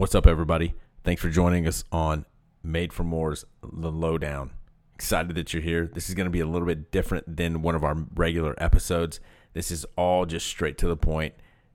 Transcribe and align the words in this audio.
What's 0.00 0.14
up, 0.14 0.26
everybody? 0.26 0.72
Thanks 1.04 1.20
for 1.20 1.28
joining 1.28 1.66
us 1.66 1.84
on 1.92 2.24
Made 2.62 2.90
for 2.90 3.04
More's 3.04 3.44
The 3.62 3.92
Lowdown. 3.92 4.52
Excited 4.94 5.36
that 5.36 5.52
you're 5.52 5.62
here. 5.62 5.90
This 5.92 6.08
is 6.08 6.14
going 6.14 6.24
to 6.24 6.30
be 6.30 6.40
a 6.40 6.46
little 6.46 6.66
bit 6.66 6.90
different 6.90 7.36
than 7.36 7.60
one 7.60 7.74
of 7.74 7.84
our 7.84 7.94
regular 8.14 8.54
episodes. 8.56 9.20
This 9.52 9.70
is 9.70 9.84
all 9.96 10.24
just 10.24 10.46
straight 10.46 10.78
to 10.78 10.88
the 10.88 10.96
point, 10.96 11.34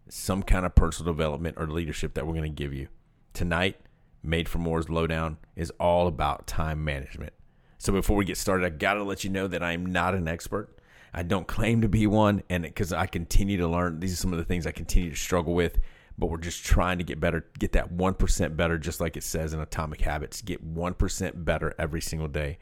some 0.09 0.41
kind 0.41 0.65
of 0.65 0.73
personal 0.73 1.13
development 1.13 1.57
or 1.59 1.67
leadership 1.67 2.15
that 2.15 2.25
we're 2.25 2.33
going 2.33 2.51
to 2.51 2.63
give 2.63 2.73
you. 2.73 2.87
Tonight, 3.33 3.79
Made 4.23 4.49
for 4.49 4.57
More's 4.57 4.89
Lowdown 4.89 5.37
is 5.55 5.71
all 5.79 6.07
about 6.07 6.47
time 6.47 6.83
management. 6.83 7.33
So 7.77 7.93
before 7.93 8.17
we 8.17 8.25
get 8.25 8.37
started, 8.37 8.65
I 8.65 8.69
got 8.69 8.95
to 8.95 9.03
let 9.03 9.23
you 9.23 9.29
know 9.29 9.45
that 9.45 9.61
I 9.61 9.73
am 9.73 9.85
not 9.85 10.15
an 10.15 10.27
expert. 10.27 10.75
I 11.13 11.21
don't 11.21 11.45
claim 11.45 11.81
to 11.81 11.87
be 11.87 12.07
one, 12.07 12.41
and 12.49 12.63
because 12.63 12.91
I 12.91 13.05
continue 13.05 13.57
to 13.57 13.67
learn, 13.67 13.99
these 13.99 14.13
are 14.13 14.17
some 14.17 14.33
of 14.33 14.39
the 14.39 14.45
things 14.45 14.65
I 14.65 14.71
continue 14.71 15.11
to 15.11 15.15
struggle 15.15 15.53
with. 15.53 15.77
But 16.17 16.27
we're 16.27 16.37
just 16.37 16.65
trying 16.65 16.97
to 16.99 17.03
get 17.03 17.19
better, 17.19 17.45
get 17.59 17.73
that 17.73 17.91
one 17.91 18.13
percent 18.13 18.55
better, 18.55 18.77
just 18.77 19.01
like 19.01 19.17
it 19.17 19.23
says 19.23 19.53
in 19.53 19.59
Atomic 19.59 20.01
Habits. 20.01 20.41
Get 20.41 20.63
one 20.63 20.93
percent 20.93 21.43
better 21.43 21.73
every 21.77 22.01
single 22.01 22.29
day. 22.29 22.57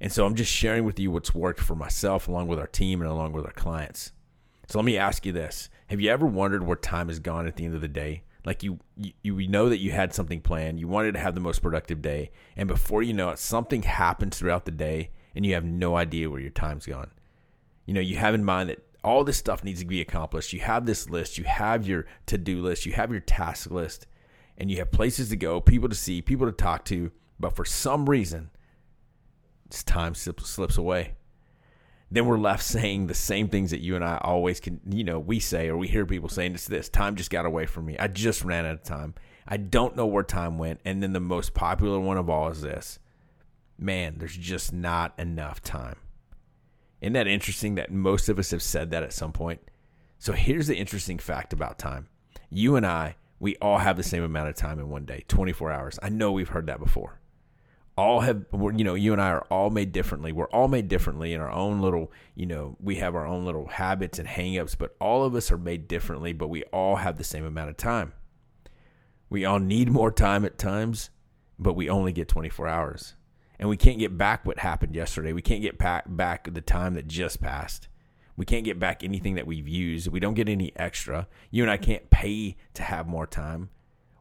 And 0.00 0.12
so 0.12 0.26
I'm 0.26 0.34
just 0.34 0.52
sharing 0.52 0.84
with 0.84 0.98
you 0.98 1.10
what's 1.10 1.34
worked 1.34 1.60
for 1.60 1.76
myself, 1.76 2.26
along 2.26 2.48
with 2.48 2.58
our 2.58 2.66
team, 2.66 3.00
and 3.00 3.10
along 3.10 3.32
with 3.32 3.44
our 3.46 3.52
clients. 3.52 4.12
So 4.68 4.78
let 4.78 4.84
me 4.84 4.98
ask 4.98 5.24
you 5.24 5.32
this: 5.32 5.68
Have 5.86 6.00
you 6.00 6.10
ever 6.10 6.26
wondered 6.26 6.66
where 6.66 6.76
time 6.76 7.08
has 7.08 7.20
gone 7.20 7.46
at 7.46 7.56
the 7.56 7.64
end 7.64 7.74
of 7.74 7.80
the 7.80 7.88
day? 7.88 8.24
Like 8.44 8.62
you, 8.62 8.78
you, 8.96 9.12
you 9.22 9.48
know 9.48 9.70
that 9.70 9.78
you 9.78 9.92
had 9.92 10.12
something 10.12 10.42
planned, 10.42 10.78
you 10.78 10.86
wanted 10.86 11.14
to 11.14 11.20
have 11.20 11.34
the 11.34 11.40
most 11.40 11.62
productive 11.62 12.02
day, 12.02 12.30
and 12.56 12.68
before 12.68 13.02
you 13.02 13.14
know 13.14 13.30
it, 13.30 13.38
something 13.38 13.82
happens 13.82 14.38
throughout 14.38 14.66
the 14.66 14.70
day, 14.70 15.10
and 15.34 15.46
you 15.46 15.54
have 15.54 15.64
no 15.64 15.96
idea 15.96 16.28
where 16.28 16.40
your 16.40 16.50
time's 16.50 16.84
gone. 16.84 17.10
You 17.86 17.94
know, 17.94 18.00
you 18.00 18.16
have 18.16 18.34
in 18.34 18.44
mind 18.44 18.68
that 18.68 18.80
all 19.04 19.24
this 19.24 19.36
stuff 19.36 19.62
needs 19.62 19.80
to 19.80 19.86
be 19.86 20.00
accomplished. 20.00 20.52
You 20.52 20.60
have 20.60 20.86
this 20.86 21.08
list, 21.10 21.38
you 21.38 21.44
have 21.44 21.86
your 21.86 22.06
to 22.26 22.38
do 22.38 22.62
list, 22.62 22.86
you 22.86 22.92
have 22.92 23.10
your 23.10 23.20
task 23.20 23.70
list, 23.70 24.06
and 24.58 24.70
you 24.70 24.78
have 24.78 24.90
places 24.90 25.28
to 25.28 25.36
go, 25.36 25.60
people 25.60 25.88
to 25.88 25.94
see, 25.94 26.22
people 26.22 26.46
to 26.46 26.52
talk 26.52 26.84
to, 26.86 27.12
but 27.38 27.54
for 27.54 27.64
some 27.64 28.08
reason, 28.08 28.50
this 29.68 29.82
time 29.82 30.14
slips 30.14 30.76
away 30.76 31.14
then 32.14 32.26
we're 32.26 32.38
left 32.38 32.62
saying 32.62 33.06
the 33.06 33.14
same 33.14 33.48
things 33.48 33.72
that 33.72 33.80
you 33.80 33.96
and 33.96 34.04
I 34.04 34.18
always 34.22 34.60
can, 34.60 34.80
you 34.88 35.02
know, 35.02 35.18
we 35.18 35.40
say 35.40 35.68
or 35.68 35.76
we 35.76 35.88
hear 35.88 36.06
people 36.06 36.28
saying 36.28 36.54
it's 36.54 36.66
this 36.66 36.88
time 36.88 37.16
just 37.16 37.30
got 37.30 37.44
away 37.44 37.66
from 37.66 37.86
me. 37.86 37.96
I 37.98 38.06
just 38.06 38.44
ran 38.44 38.64
out 38.64 38.74
of 38.74 38.82
time. 38.84 39.14
I 39.48 39.56
don't 39.56 39.96
know 39.96 40.06
where 40.06 40.22
time 40.22 40.56
went. 40.56 40.80
And 40.84 41.02
then 41.02 41.12
the 41.12 41.20
most 41.20 41.54
popular 41.54 41.98
one 41.98 42.16
of 42.16 42.30
all 42.30 42.48
is 42.48 42.62
this 42.62 42.98
man, 43.76 44.14
there's 44.18 44.36
just 44.36 44.72
not 44.72 45.12
enough 45.18 45.60
time. 45.60 45.96
Isn't 47.04 47.12
that 47.12 47.26
interesting 47.26 47.74
that 47.74 47.92
most 47.92 48.30
of 48.30 48.38
us 48.38 48.50
have 48.50 48.62
said 48.62 48.90
that 48.90 49.02
at 49.02 49.12
some 49.12 49.30
point? 49.30 49.60
So 50.18 50.32
here's 50.32 50.68
the 50.68 50.76
interesting 50.76 51.18
fact 51.18 51.52
about 51.52 51.78
time. 51.78 52.08
You 52.48 52.76
and 52.76 52.86
I, 52.86 53.16
we 53.38 53.56
all 53.56 53.76
have 53.76 53.98
the 53.98 54.02
same 54.02 54.22
amount 54.22 54.48
of 54.48 54.54
time 54.54 54.78
in 54.78 54.88
one 54.88 55.04
day, 55.04 55.24
24 55.28 55.70
hours. 55.70 55.98
I 56.02 56.08
know 56.08 56.32
we've 56.32 56.48
heard 56.48 56.66
that 56.68 56.80
before 56.80 57.20
all 57.96 58.20
have 58.20 58.44
you 58.52 58.82
know 58.82 58.94
you 58.94 59.12
and 59.12 59.22
I 59.22 59.30
are 59.30 59.46
all 59.50 59.70
made 59.70 59.92
differently. 59.92 60.32
We're 60.32 60.48
all 60.48 60.68
made 60.68 60.88
differently 60.88 61.32
in 61.32 61.40
our 61.40 61.50
own 61.50 61.80
little 61.80 62.10
you 62.34 62.46
know 62.46 62.76
we 62.80 62.96
have 62.96 63.14
our 63.14 63.26
own 63.26 63.44
little 63.44 63.68
habits 63.68 64.18
and 64.18 64.28
hangups, 64.28 64.76
but 64.76 64.96
all 65.00 65.24
of 65.24 65.34
us 65.34 65.52
are 65.52 65.58
made 65.58 65.86
differently. 65.86 66.32
But 66.32 66.48
we 66.48 66.64
all 66.64 66.96
have 66.96 67.18
the 67.18 67.24
same 67.24 67.44
amount 67.44 67.70
of 67.70 67.76
time. 67.76 68.12
We 69.30 69.44
all 69.44 69.58
need 69.58 69.90
more 69.90 70.10
time 70.10 70.44
at 70.44 70.58
times, 70.58 71.10
but 71.58 71.74
we 71.74 71.88
only 71.88 72.12
get 72.12 72.28
24 72.28 72.68
hours, 72.68 73.14
and 73.58 73.68
we 73.68 73.76
can't 73.76 73.98
get 73.98 74.18
back 74.18 74.44
what 74.44 74.58
happened 74.58 74.94
yesterday. 74.94 75.32
We 75.32 75.42
can't 75.42 75.62
get 75.62 75.78
back 75.78 76.52
the 76.52 76.60
time 76.60 76.94
that 76.94 77.06
just 77.06 77.40
passed. 77.40 77.88
We 78.36 78.44
can't 78.44 78.64
get 78.64 78.80
back 78.80 79.04
anything 79.04 79.36
that 79.36 79.46
we've 79.46 79.68
used. 79.68 80.08
We 80.08 80.20
don't 80.20 80.34
get 80.34 80.48
any 80.48 80.72
extra. 80.76 81.28
You 81.50 81.62
and 81.62 81.70
I 81.70 81.76
can't 81.76 82.10
pay 82.10 82.56
to 82.74 82.82
have 82.82 83.06
more 83.06 83.26
time 83.26 83.70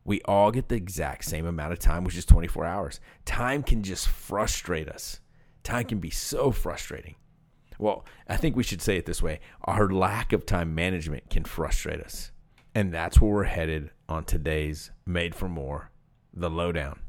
we 0.06 0.22
all 0.24 0.52
get 0.52 0.70
the 0.70 0.76
exact 0.76 1.26
same 1.26 1.46
amount 1.46 1.74
of 1.74 1.80
time, 1.80 2.04
which 2.04 2.18
is 2.18 2.26
24 2.26 2.66
hours. 2.66 3.00
Time 3.26 3.64
can 3.64 3.84
just 3.84 4.08
frustrate 4.08 4.90
us. 4.90 5.20
Time 5.64 5.86
can 5.86 6.00
be 6.00 6.10
so 6.10 6.52
frustrating. 6.52 7.16
Well, 7.80 8.06
I 8.28 8.38
think 8.38 8.56
we 8.56 8.64
should 8.64 8.82
say 8.82 8.98
it 8.98 9.06
this 9.06 9.24
way 9.24 9.40
our 9.64 9.90
lack 9.90 10.34
of 10.34 10.46
time 10.46 10.76
management 10.76 11.30
can 11.30 11.44
frustrate 11.44 12.02
us. 12.02 12.32
And 12.76 12.94
that's 12.94 13.22
where 13.22 13.32
we're 13.32 13.44
headed 13.44 13.92
on 14.10 14.26
today's 14.26 14.92
Made 15.06 15.36
for 15.36 15.48
More, 15.48 15.92
the 16.34 16.50
lowdown. 16.50 17.00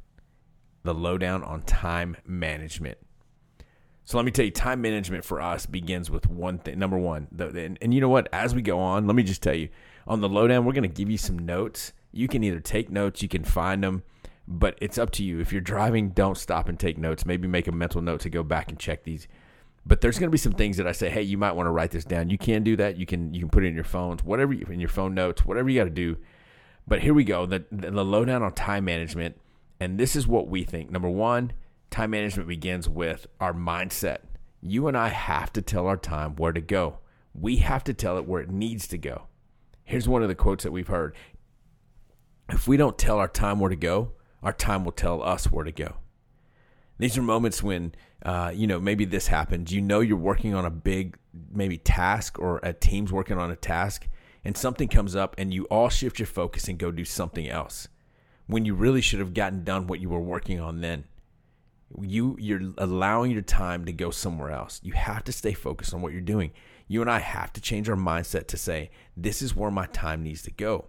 The 0.84 0.95
lowdown 0.95 1.43
on 1.43 1.62
time 1.62 2.17
management. 2.27 2.99
So 4.05 4.19
let 4.19 4.25
me 4.25 4.31
tell 4.31 4.45
you, 4.45 4.50
time 4.50 4.83
management 4.83 5.25
for 5.25 5.41
us 5.41 5.67
begins 5.67 6.11
with 6.11 6.28
one 6.28 6.59
thing. 6.59 6.78
Number 6.78 6.99
one, 6.99 7.27
the, 7.33 7.49
and, 7.49 7.78
and 7.81 7.93
you 7.93 8.00
know 8.00 8.09
what? 8.09 8.28
As 8.33 8.55
we 8.55 8.62
go 8.62 8.78
on, 8.78 9.06
let 9.06 9.17
me 9.17 9.22
just 9.22 9.43
tell 9.43 9.55
you 9.55 9.71
on 10.06 10.21
the 10.21 10.28
lowdown, 10.28 10.65
we're 10.65 10.75
going 10.75 10.83
to 10.83 10.89
give 10.89 11.11
you 11.11 11.19
some 11.19 11.39
notes 11.39 11.93
you 12.15 12.28
can 12.28 12.45
either 12.45 12.61
take 12.61 12.91
notes, 12.91 13.22
you 13.22 13.28
can 13.28 13.45
find 13.45 13.83
them, 13.83 14.05
but 14.47 14.78
it's 14.81 14.99
up 14.99 15.11
to 15.12 15.25
you. 15.25 15.41
If 15.41 15.53
you're 15.53 15.61
driving, 15.61 16.11
don't 16.11 16.39
stop 16.39 16.69
and 16.69 16.78
take 16.78 16.97
notes. 16.97 17.27
Maybe 17.27 17.49
make 17.49 17.66
a 17.66 17.72
mental 17.72 18.01
note 18.01 18.21
to 18.21 18.31
go 18.31 18.43
back 18.43 18.71
and 18.71 18.78
check 18.78 19.03
these. 19.03 19.27
But 19.84 20.01
there's 20.01 20.19
going 20.19 20.28
to 20.28 20.33
be 20.33 20.39
some 20.39 20.53
things 20.53 20.77
that 20.77 20.87
I 20.87 20.93
say, 20.93 21.11
hey, 21.11 21.22
you 21.22 21.37
might 21.37 21.53
want 21.53 21.66
to 21.66 21.72
write 21.72 21.91
this 21.91 22.05
down. 22.05 22.31
You 22.31 22.39
can 22.39 22.62
do 22.62 22.77
that. 22.77 22.97
You 22.97 23.05
can 23.05 23.34
you 23.34 23.41
can 23.41 23.51
put 23.51 23.65
it 23.65 23.69
in 23.69 23.75
your 23.75 23.84
phones, 23.84 24.25
whatever 24.25 24.53
you, 24.53 24.65
in 24.71 24.81
your 24.81 24.89
phone 24.89 25.12
notes, 25.15 25.45
whatever 25.45 25.69
you 25.69 25.81
got 25.81 25.84
to 25.84 25.91
do. 25.91 26.16
But 26.87 27.01
here 27.01 27.12
we 27.12 27.25
go. 27.25 27.45
The, 27.47 27.65
the 27.71 27.91
the 27.91 28.05
lowdown 28.05 28.43
on 28.43 28.53
time 28.53 28.84
management, 28.84 29.39
and 29.84 30.00
this 30.00 30.17
is 30.17 30.27
what 30.27 30.49
we 30.49 30.65
think. 30.65 30.91
Number 30.91 31.11
one, 31.11 31.53
time 31.91 32.11
management 32.11 32.49
begins 32.49 32.89
with 32.89 33.27
our 33.39 33.53
mindset. 33.53 34.21
You 34.62 34.89
and 34.89 34.97
I 34.97 35.09
have 35.09 35.53
to 35.53 35.62
tell 35.62 35.87
our 35.87 35.99
time 35.99 36.37
where 36.37 36.55
to 36.55 36.62
go. 36.62 37.00
We 37.34 37.56
have 37.56 37.84
to 37.84 37.93
tell 37.93 38.17
it 38.17 38.27
where 38.27 38.41
it 38.41 38.50
needs 38.50 38.89
to 38.89 38.99
go. 38.99 39.27
Here's 39.83 40.09
one 40.09 40.22
of 40.22 40.28
the 40.28 40.34
quotes 40.34 40.65
that 40.65 40.72
we've 40.72 40.89
heard 40.89 41.15
if 42.49 42.67
we 42.67 42.78
don't 42.78 42.97
tell 42.97 43.19
our 43.19 43.28
time 43.28 43.61
where 43.61 43.69
to 43.69 43.77
go, 43.77 44.12
our 44.43 44.53
time 44.53 44.84
will 44.84 44.93
tell 44.93 45.22
us 45.22 45.50
where 45.50 45.65
to 45.65 45.72
go. 45.72 45.97
These 46.99 47.19
are 47.19 47.22
moments 47.22 47.62
when, 47.62 47.95
uh, 48.25 48.53
you 48.55 48.66
know, 48.66 48.81
maybe 48.81 49.05
this 49.05 49.27
happens. 49.27 49.72
You 49.72 49.83
know, 49.83 50.01
you're 50.01 50.16
working 50.16 50.55
on 50.55 50.65
a 50.65 50.71
big, 50.71 51.19
maybe 51.53 51.77
task 51.77 52.39
or 52.39 52.61
a 52.62 52.72
team's 52.72 53.12
working 53.12 53.37
on 53.37 53.51
a 53.51 53.56
task, 53.56 54.09
and 54.45 54.56
something 54.56 54.89
comes 54.89 55.15
up, 55.16 55.34
and 55.37 55.53
you 55.53 55.65
all 55.65 55.89
shift 55.89 56.19
your 56.19 56.27
focus 56.27 56.69
and 56.69 56.78
go 56.78 56.91
do 56.91 57.05
something 57.05 57.49
else 57.49 57.89
when 58.47 58.65
you 58.65 58.75
really 58.75 59.00
should 59.00 59.21
have 59.21 59.34
gotten 59.34 59.65
done 59.65 59.87
what 59.87 60.00
you 60.00 60.09
were 60.09 60.21
working 60.21 60.60
on 60.60 60.81
then. 60.81 61.05
You 62.00 62.37
you're 62.41 62.72
allowing 62.78 63.31
your 63.31 63.43
time 63.43 63.84
to 63.84 63.93
go 63.93 64.10
somewhere 64.10 64.50
else. 64.50 64.81
You 64.82 64.93
have 64.94 65.25
to 65.25 65.32
stay 65.32 65.53
focused 65.53 65.94
on 65.94 66.03
what 66.03 66.12
you're 66.12 66.21
doing. 66.21 66.53
You 66.88 67.00
and 67.00 67.10
I 67.10 67.21
have 67.21 67.53
to 67.54 67.60
change 67.60 67.88
our 67.88 67.97
mindset 67.97 68.47
to 68.49 68.56
say, 68.56 68.91
this 69.16 69.41
is 69.41 69.54
where 69.54 69.71
my 69.71 69.87
time 69.87 70.22
needs 70.22 70.43
to 70.43 70.50
go. 70.50 70.87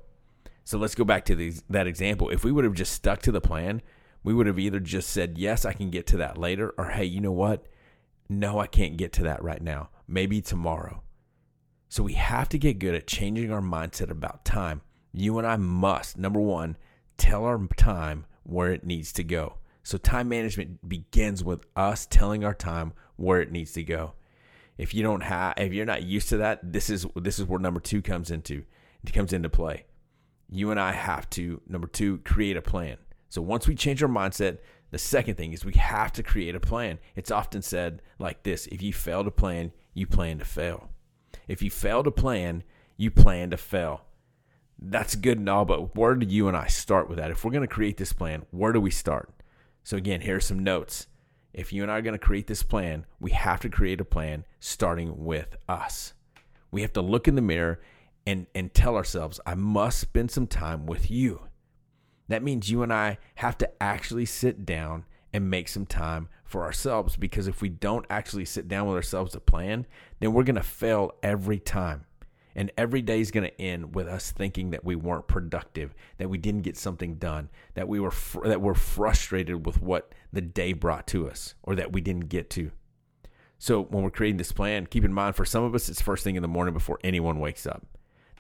So 0.64 0.78
let's 0.78 0.96
go 0.96 1.04
back 1.04 1.26
to 1.26 1.36
these, 1.36 1.64
that 1.70 1.88
example. 1.88 2.30
If 2.30 2.44
we 2.44 2.52
would 2.52 2.66
have 2.66 2.74
just 2.74 2.94
stuck 2.94 3.22
to 3.22 3.32
the 3.32 3.40
plan, 3.40 3.82
we 4.24 4.34
would 4.34 4.48
have 4.48 4.58
either 4.58 4.80
just 4.80 5.12
said, 5.12 5.38
yes, 5.38 5.64
I 5.64 5.74
can 5.74 5.92
get 5.92 6.08
to 6.08 6.18
that 6.18 6.38
later, 6.38 6.74
or 6.78 6.86
hey, 6.90 7.06
you 7.06 7.22
know 7.22 7.32
what? 7.32 7.68
No, 8.28 8.60
I 8.60 8.66
can't 8.66 8.98
get 8.98 9.14
to 9.14 9.24
that 9.24 9.44
right 9.44 9.62
now. 9.62 9.90
Maybe 10.08 10.42
tomorrow. 10.42 11.04
So 11.88 12.02
we 12.02 12.14
have 12.14 12.50
to 12.50 12.58
get 12.58 12.80
good 12.80 12.96
at 12.96 13.06
changing 13.06 13.52
our 13.52 13.62
mindset 13.62 14.10
about 14.10 14.44
time. 14.44 14.82
You 15.14 15.38
and 15.38 15.48
I 15.48 15.56
must, 15.56 16.18
number 16.18 16.40
one, 16.40 16.78
tell 17.18 17.46
our 17.46 17.60
time 17.78 18.26
where 18.44 18.72
it 18.72 18.86
needs 18.86 19.12
to 19.14 19.24
go. 19.24 19.58
So 19.84 19.98
time 19.98 20.30
management 20.30 20.88
begins 20.88 21.44
with 21.44 21.66
us 21.76 22.06
telling 22.06 22.44
our 22.44 22.54
time 22.54 22.94
where 23.16 23.42
it 23.42 23.52
needs 23.52 23.74
to 23.74 23.84
go. 23.84 24.14
If 24.78 24.94
you 24.94 25.04
don't 25.04 25.22
have 25.22 25.54
if 25.58 25.74
you're 25.74 25.86
not 25.86 26.04
used 26.04 26.30
to 26.30 26.38
that, 26.38 26.74
this 26.74 26.90
is 26.90 27.06
this 27.16 27.40
is 27.40 27.46
where 27.46 27.60
number 27.60 27.80
2 27.80 28.02
comes 28.02 28.32
into 28.32 28.64
it 29.04 29.14
comes 29.14 29.32
into 29.32 29.50
play 29.50 29.86
you 30.50 30.72
and 30.72 30.80
I 30.80 30.92
have 30.92 31.30
to, 31.32 31.62
number 31.68 31.88
two, 31.88 32.20
create 32.20 32.58
a 32.58 32.62
plan. 32.62 32.98
So 33.30 33.42
once 33.42 33.68
we 33.68 33.76
change 33.76 34.02
our 34.04 34.10
mindset, 34.10 34.60
the 34.92 34.98
second 34.98 35.36
thing 35.36 35.54
is 35.54 35.66
we 35.66 35.74
have 35.74 36.14
to 36.14 36.24
create 36.24 36.56
a 36.56 36.60
plan. 36.60 37.00
It's 37.16 37.32
often 37.32 37.62
said 37.62 38.02
like 38.20 38.44
this 38.44 38.68
if 38.68 38.82
you 38.82 38.94
fail 38.94 39.24
to 39.24 39.32
plan, 39.32 39.72
you 39.94 40.08
plan 40.08 40.40
to 40.40 40.46
fail. 40.46 40.90
If 41.48 41.62
you 41.62 41.70
fail 41.70 42.04
to 42.04 42.12
plan, 42.12 42.64
you 42.98 43.12
plan 43.12 43.50
to 43.50 43.58
fail. 43.58 44.02
That's 44.78 45.16
good 45.16 45.40
and 45.40 45.50
all, 45.50 45.66
but 45.66 45.96
where 45.96 46.16
do 46.16 46.26
you 46.26 46.48
and 46.48 46.58
I 46.58 46.68
start 46.68 47.08
with 47.10 47.18
that? 47.18 47.32
If 47.32 47.44
we're 47.44 47.52
going 47.52 47.68
to 47.68 47.74
create 47.74 47.98
this 47.98 48.14
plan, 48.14 48.46
where 48.52 48.74
do 48.74 48.82
we 48.82 48.92
start? 48.92 49.30
So, 49.84 49.98
again, 49.98 50.22
here 50.22 50.38
are 50.38 50.42
some 50.42 50.60
notes. 50.60 51.08
If 51.54 51.72
you 51.72 51.84
and 51.84 51.92
I 51.92 51.98
are 51.98 52.02
going 52.02 52.14
to 52.14 52.20
create 52.20 52.48
this 52.48 52.64
plan, 52.64 53.06
we 53.20 53.32
have 53.32 53.62
to 53.62 53.70
create 53.70 54.02
a 54.02 54.06
plan 54.06 54.46
starting 54.60 55.24
with 55.24 55.56
us. 55.70 56.14
We 56.72 56.82
have 56.82 56.92
to 56.94 57.02
look 57.02 57.28
in 57.28 57.36
the 57.36 57.42
mirror 57.42 57.80
and 58.28 58.48
and 58.54 58.74
tell 58.74 58.96
ourselves 58.96 59.40
I 59.46 59.56
must 59.56 60.00
spend 60.00 60.32
some 60.32 60.48
time 60.48 60.86
with 60.86 61.10
you. 61.10 61.48
That 62.28 62.44
means 62.44 62.70
you 62.70 62.84
and 62.84 62.92
I 62.92 63.20
have 63.36 63.58
to 63.60 63.70
actually 63.82 64.26
sit 64.26 64.66
down 64.66 65.06
and 65.32 65.50
make 65.50 65.68
some 65.68 65.86
time 65.86 66.28
for 66.44 66.64
ourselves 66.64 67.18
because 67.18 67.48
if 67.48 67.62
we 67.62 67.70
don't 67.70 68.06
actually 68.10 68.46
sit 68.46 68.68
down 68.68 68.88
with 68.88 68.96
ourselves 68.96 69.34
to 69.34 69.40
plan, 69.40 69.86
then 70.20 70.34
we're 70.34 70.44
going 70.44 70.56
to 70.56 70.64
fail 70.64 71.12
every 71.22 71.60
time. 71.60 72.06
And 72.56 72.72
every 72.78 73.02
day 73.02 73.20
is 73.20 73.32
going 73.32 73.44
to 73.44 73.62
end 73.62 73.96
with 73.96 74.08
us 74.08 74.32
thinking 74.32 74.70
that 74.70 74.86
we 74.86 74.96
weren't 74.96 75.28
productive, 75.28 75.94
that 76.18 76.30
we 76.30 76.38
didn't 76.38 76.62
get 76.62 76.78
something 76.78 77.16
done, 77.16 77.50
that 77.74 77.88
we 77.88 78.00
were 78.00 78.12
fr- 78.12 78.48
that 78.48 78.62
we're 78.62 78.74
frustrated 78.74 79.66
with 79.66 79.82
what 79.82 80.14
the 80.32 80.42
day 80.42 80.72
brought 80.72 81.06
to 81.08 81.30
us 81.30 81.56
or 81.64 81.76
that 81.76 81.92
we 81.92 82.00
didn't 82.00 82.30
get 82.30 82.50
to. 82.52 82.72
So 83.58 83.84
when 83.84 84.04
we're 84.04 84.10
creating 84.10 84.38
this 84.38 84.52
plan, 84.52 84.88
keep 84.88 85.04
in 85.04 85.14
mind 85.14 85.36
for 85.36 85.46
some 85.46 85.64
of 85.64 85.76
us 85.76 85.90
it's 85.90 86.02
first 86.02 86.24
thing 86.24 86.36
in 86.36 86.42
the 86.42 86.48
morning 86.48 86.74
before 86.74 87.00
anyone 87.04 87.40
wakes 87.40 87.66
up. 87.68 87.86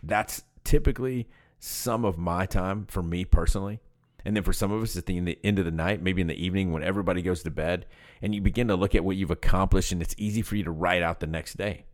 That's 0.01 0.43
typically 0.63 1.27
some 1.59 2.05
of 2.05 2.17
my 2.17 2.45
time 2.45 2.85
for 2.87 3.03
me 3.03 3.25
personally. 3.25 3.81
And 4.23 4.35
then 4.35 4.43
for 4.43 4.53
some 4.53 4.71
of 4.71 4.81
us, 4.81 4.97
at 4.97 5.05
the, 5.05 5.19
the 5.19 5.39
end 5.43 5.59
of 5.59 5.65
the 5.65 5.71
night, 5.71 6.01
maybe 6.01 6.21
in 6.21 6.27
the 6.27 6.43
evening 6.43 6.71
when 6.71 6.83
everybody 6.83 7.21
goes 7.21 7.43
to 7.43 7.51
bed, 7.51 7.85
and 8.23 8.33
you 8.33 8.41
begin 8.41 8.67
to 8.69 8.75
look 8.75 8.95
at 8.95 9.03
what 9.03 9.17
you've 9.17 9.29
accomplished, 9.29 9.91
and 9.91 10.01
it's 10.01 10.15
easy 10.17 10.41
for 10.41 10.55
you 10.55 10.63
to 10.63 10.71
write 10.71 11.03
out 11.03 11.19
the 11.19 11.27
next 11.27 11.57
day. 11.57 11.85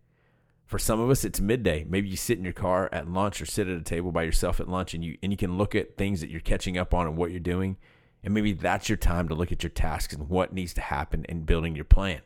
For 0.71 0.79
some 0.79 1.01
of 1.01 1.09
us, 1.09 1.25
it's 1.25 1.41
midday. 1.41 1.85
Maybe 1.85 2.07
you 2.07 2.15
sit 2.15 2.38
in 2.38 2.45
your 2.45 2.53
car 2.53 2.88
at 2.94 3.12
lunch 3.12 3.41
or 3.41 3.45
sit 3.45 3.68
at 3.68 3.77
a 3.77 3.83
table 3.83 4.13
by 4.13 4.23
yourself 4.23 4.62
at 4.62 4.69
lunch, 4.69 4.94
and 4.94 5.03
you 5.03 5.18
and 5.21 5.29
you 5.29 5.35
can 5.38 5.57
look 5.57 5.75
at 5.75 5.97
things 5.97 6.21
that 6.21 6.29
you're 6.29 6.39
catching 6.39 6.77
up 6.77 6.94
on 6.94 7.07
and 7.07 7.18
what 7.18 7.29
you're 7.31 7.41
doing, 7.41 7.75
and 8.23 8.33
maybe 8.33 8.53
that's 8.53 8.88
your 8.88 8.97
time 8.97 9.27
to 9.27 9.35
look 9.35 9.51
at 9.51 9.63
your 9.63 9.69
tasks 9.69 10.13
and 10.13 10.29
what 10.29 10.53
needs 10.53 10.73
to 10.75 10.79
happen 10.79 11.25
in 11.27 11.44
building 11.44 11.75
your 11.75 11.83
plan. 11.83 12.21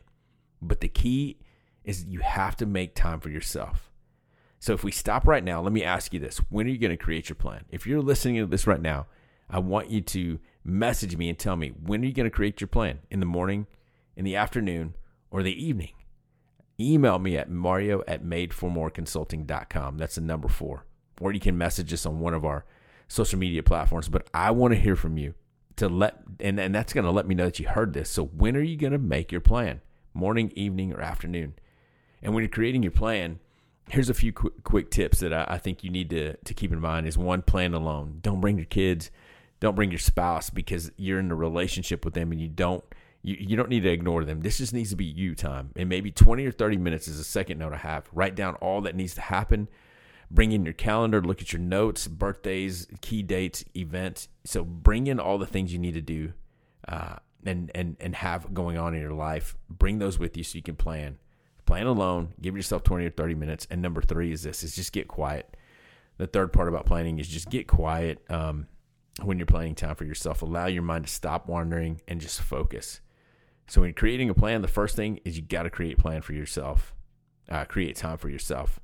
But 0.62 0.80
the 0.80 0.86
key 0.86 1.40
is 1.82 2.04
you 2.04 2.20
have 2.20 2.54
to 2.58 2.66
make 2.66 2.94
time 2.94 3.18
for 3.18 3.30
yourself. 3.30 3.90
So 4.60 4.74
if 4.74 4.84
we 4.84 4.92
stop 4.92 5.26
right 5.26 5.42
now, 5.42 5.60
let 5.60 5.72
me 5.72 5.82
ask 5.82 6.14
you 6.14 6.20
this: 6.20 6.38
When 6.48 6.68
are 6.68 6.70
you 6.70 6.78
going 6.78 6.96
to 6.96 7.04
create 7.04 7.28
your 7.28 7.34
plan? 7.34 7.64
If 7.68 7.84
you're 7.84 8.00
listening 8.00 8.36
to 8.36 8.46
this 8.46 8.64
right 8.64 8.80
now, 8.80 9.08
I 9.50 9.58
want 9.58 9.90
you 9.90 10.02
to 10.02 10.38
message 10.62 11.16
me 11.16 11.28
and 11.28 11.36
tell 11.36 11.56
me 11.56 11.70
when 11.70 12.00
are 12.00 12.06
you 12.06 12.14
going 12.14 12.30
to 12.30 12.36
create 12.36 12.60
your 12.60 12.68
plan? 12.68 13.00
In 13.10 13.18
the 13.18 13.26
morning, 13.26 13.66
in 14.14 14.24
the 14.24 14.36
afternoon, 14.36 14.94
or 15.32 15.42
the 15.42 15.64
evening? 15.66 15.95
Email 16.78 17.18
me 17.18 17.36
at 17.36 17.50
mario 17.50 18.02
at 18.06 18.22
made4moreconsulting.com. 18.22 19.98
That's 19.98 20.16
the 20.16 20.20
number 20.20 20.48
four. 20.48 20.84
Or 21.20 21.32
you 21.32 21.40
can 21.40 21.56
message 21.56 21.92
us 21.92 22.04
on 22.04 22.20
one 22.20 22.34
of 22.34 22.44
our 22.44 22.66
social 23.08 23.38
media 23.38 23.62
platforms. 23.62 24.08
But 24.08 24.28
I 24.34 24.50
want 24.50 24.74
to 24.74 24.80
hear 24.80 24.96
from 24.96 25.16
you 25.16 25.34
to 25.76 25.88
let, 25.88 26.20
and, 26.40 26.60
and 26.60 26.74
that's 26.74 26.92
going 26.92 27.04
to 27.04 27.10
let 27.10 27.26
me 27.26 27.34
know 27.34 27.46
that 27.46 27.58
you 27.58 27.68
heard 27.68 27.92
this. 27.92 28.10
So 28.10 28.24
when 28.24 28.56
are 28.56 28.62
you 28.62 28.76
going 28.76 28.92
to 28.92 28.98
make 28.98 29.32
your 29.32 29.40
plan? 29.40 29.80
Morning, 30.12 30.52
evening, 30.54 30.92
or 30.92 31.00
afternoon? 31.00 31.54
And 32.22 32.34
when 32.34 32.42
you're 32.42 32.50
creating 32.50 32.82
your 32.82 32.92
plan, 32.92 33.38
here's 33.90 34.10
a 34.10 34.14
few 34.14 34.32
quick, 34.32 34.64
quick 34.64 34.90
tips 34.90 35.20
that 35.20 35.32
I, 35.32 35.46
I, 35.48 35.58
think 35.58 35.84
you 35.84 35.90
need 35.90 36.10
to, 36.10 36.36
to 36.36 36.54
keep 36.54 36.72
in 36.72 36.80
mind 36.80 37.06
is 37.06 37.16
one, 37.16 37.42
plan 37.42 37.74
alone. 37.74 38.18
Don't 38.22 38.40
bring 38.40 38.56
your 38.56 38.66
kids, 38.66 39.10
don't 39.60 39.76
bring 39.76 39.90
your 39.90 39.98
spouse 39.98 40.50
because 40.50 40.90
you're 40.96 41.18
in 41.18 41.30
a 41.30 41.36
relationship 41.36 42.04
with 42.04 42.14
them 42.14 42.32
and 42.32 42.40
you 42.40 42.48
don't 42.48 42.84
you, 43.22 43.36
you 43.38 43.56
don't 43.56 43.68
need 43.68 43.82
to 43.82 43.90
ignore 43.90 44.24
them. 44.24 44.40
This 44.40 44.58
just 44.58 44.72
needs 44.72 44.90
to 44.90 44.96
be 44.96 45.04
you 45.04 45.34
time. 45.34 45.70
And 45.76 45.88
maybe 45.88 46.10
20 46.10 46.46
or 46.46 46.52
30 46.52 46.76
minutes 46.76 47.08
is 47.08 47.18
a 47.18 47.24
second 47.24 47.58
note 47.58 47.70
to 47.70 47.76
have. 47.76 48.08
Write 48.12 48.34
down 48.34 48.54
all 48.56 48.80
that 48.82 48.96
needs 48.96 49.14
to 49.14 49.20
happen. 49.20 49.68
Bring 50.30 50.52
in 50.52 50.64
your 50.64 50.74
calendar, 50.74 51.22
look 51.22 51.40
at 51.40 51.52
your 51.52 51.62
notes, 51.62 52.08
birthdays, 52.08 52.88
key 53.00 53.22
dates, 53.22 53.64
events. 53.76 54.28
So 54.44 54.64
bring 54.64 55.06
in 55.06 55.20
all 55.20 55.38
the 55.38 55.46
things 55.46 55.72
you 55.72 55.78
need 55.78 55.94
to 55.94 56.00
do 56.00 56.32
uh, 56.88 57.16
and, 57.44 57.70
and, 57.74 57.96
and 58.00 58.14
have 58.16 58.52
going 58.52 58.76
on 58.76 58.94
in 58.94 59.00
your 59.00 59.12
life. 59.12 59.56
Bring 59.68 59.98
those 59.98 60.18
with 60.18 60.36
you 60.36 60.42
so 60.42 60.56
you 60.56 60.62
can 60.62 60.76
plan 60.76 61.18
plan 61.66 61.86
alone, 61.86 62.32
give 62.40 62.56
yourself 62.56 62.84
20 62.84 63.04
or 63.04 63.10
30 63.10 63.34
minutes. 63.34 63.66
And 63.70 63.82
number 63.82 64.00
three 64.00 64.32
is 64.32 64.44
this, 64.44 64.62
is 64.62 64.74
just 64.74 64.92
get 64.92 65.08
quiet. 65.08 65.56
The 66.16 66.26
third 66.26 66.52
part 66.52 66.68
about 66.68 66.86
planning 66.86 67.18
is 67.18 67.28
just 67.28 67.50
get 67.50 67.66
quiet 67.66 68.24
um, 68.30 68.68
when 69.22 69.36
you're 69.36 69.46
planning 69.46 69.74
time 69.74 69.96
for 69.96 70.04
yourself. 70.04 70.40
Allow 70.40 70.66
your 70.66 70.82
mind 70.82 71.06
to 71.06 71.12
stop 71.12 71.48
wandering 71.48 72.00
and 72.08 72.20
just 72.20 72.40
focus. 72.40 73.00
So 73.66 73.80
when 73.80 73.94
creating 73.94 74.30
a 74.30 74.34
plan, 74.34 74.62
the 74.62 74.68
first 74.68 74.96
thing 74.96 75.20
is 75.24 75.36
you 75.36 75.42
got 75.42 75.64
to 75.64 75.70
create 75.70 75.98
a 75.98 76.02
plan 76.02 76.22
for 76.22 76.32
yourself. 76.32 76.94
Uh, 77.48 77.64
create 77.64 77.96
time 77.96 78.18
for 78.18 78.28
yourself. 78.28 78.80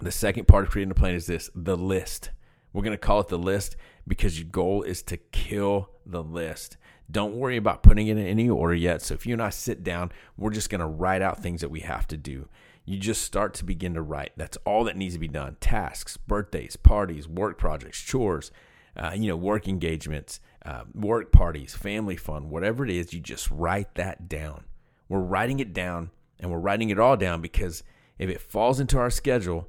The 0.00 0.10
second 0.10 0.48
part 0.48 0.64
of 0.64 0.70
creating 0.70 0.92
a 0.92 0.94
plan 0.94 1.14
is 1.14 1.26
this, 1.26 1.50
the 1.54 1.76
list. 1.76 2.30
We're 2.72 2.82
going 2.82 2.92
to 2.92 2.98
call 2.98 3.20
it 3.20 3.28
the 3.28 3.38
list 3.38 3.76
because 4.06 4.38
your 4.38 4.48
goal 4.48 4.82
is 4.82 5.02
to 5.04 5.16
kill 5.16 5.90
the 6.06 6.22
list. 6.22 6.76
Don't 7.10 7.34
worry 7.34 7.56
about 7.56 7.82
putting 7.82 8.06
it 8.06 8.16
in 8.16 8.26
any 8.26 8.48
order 8.48 8.74
yet. 8.74 9.02
So 9.02 9.14
if 9.14 9.26
you 9.26 9.32
and 9.34 9.42
I 9.42 9.50
sit 9.50 9.82
down, 9.82 10.12
we're 10.36 10.50
just 10.50 10.70
going 10.70 10.80
to 10.80 10.86
write 10.86 11.22
out 11.22 11.42
things 11.42 11.60
that 11.60 11.70
we 11.70 11.80
have 11.80 12.06
to 12.08 12.16
do. 12.16 12.48
You 12.84 12.98
just 12.98 13.22
start 13.22 13.54
to 13.54 13.64
begin 13.64 13.94
to 13.94 14.02
write. 14.02 14.32
That's 14.36 14.56
all 14.64 14.84
that 14.84 14.96
needs 14.96 15.14
to 15.14 15.20
be 15.20 15.28
done. 15.28 15.56
Tasks, 15.60 16.16
birthdays, 16.16 16.76
parties, 16.76 17.28
work 17.28 17.58
projects, 17.58 18.00
chores, 18.00 18.50
uh, 18.96 19.12
you 19.14 19.28
know, 19.28 19.36
work 19.36 19.68
engagements, 19.68 20.40
uh, 20.64 20.84
work 20.94 21.32
parties, 21.32 21.74
family 21.74 22.16
fun, 22.16 22.50
whatever 22.50 22.84
it 22.84 22.90
is, 22.90 23.12
you 23.12 23.20
just 23.20 23.50
write 23.50 23.94
that 23.94 24.28
down. 24.28 24.64
We're 25.08 25.20
writing 25.20 25.60
it 25.60 25.72
down 25.72 26.10
and 26.38 26.50
we're 26.50 26.58
writing 26.58 26.90
it 26.90 26.98
all 26.98 27.16
down 27.16 27.40
because 27.40 27.82
if 28.18 28.28
it 28.28 28.40
falls 28.40 28.80
into 28.80 28.98
our 28.98 29.10
schedule, 29.10 29.68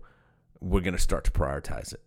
we're 0.59 0.81
going 0.81 0.95
to 0.95 0.99
start 0.99 1.23
to 1.25 1.31
prioritize 1.31 1.93
it. 1.93 2.01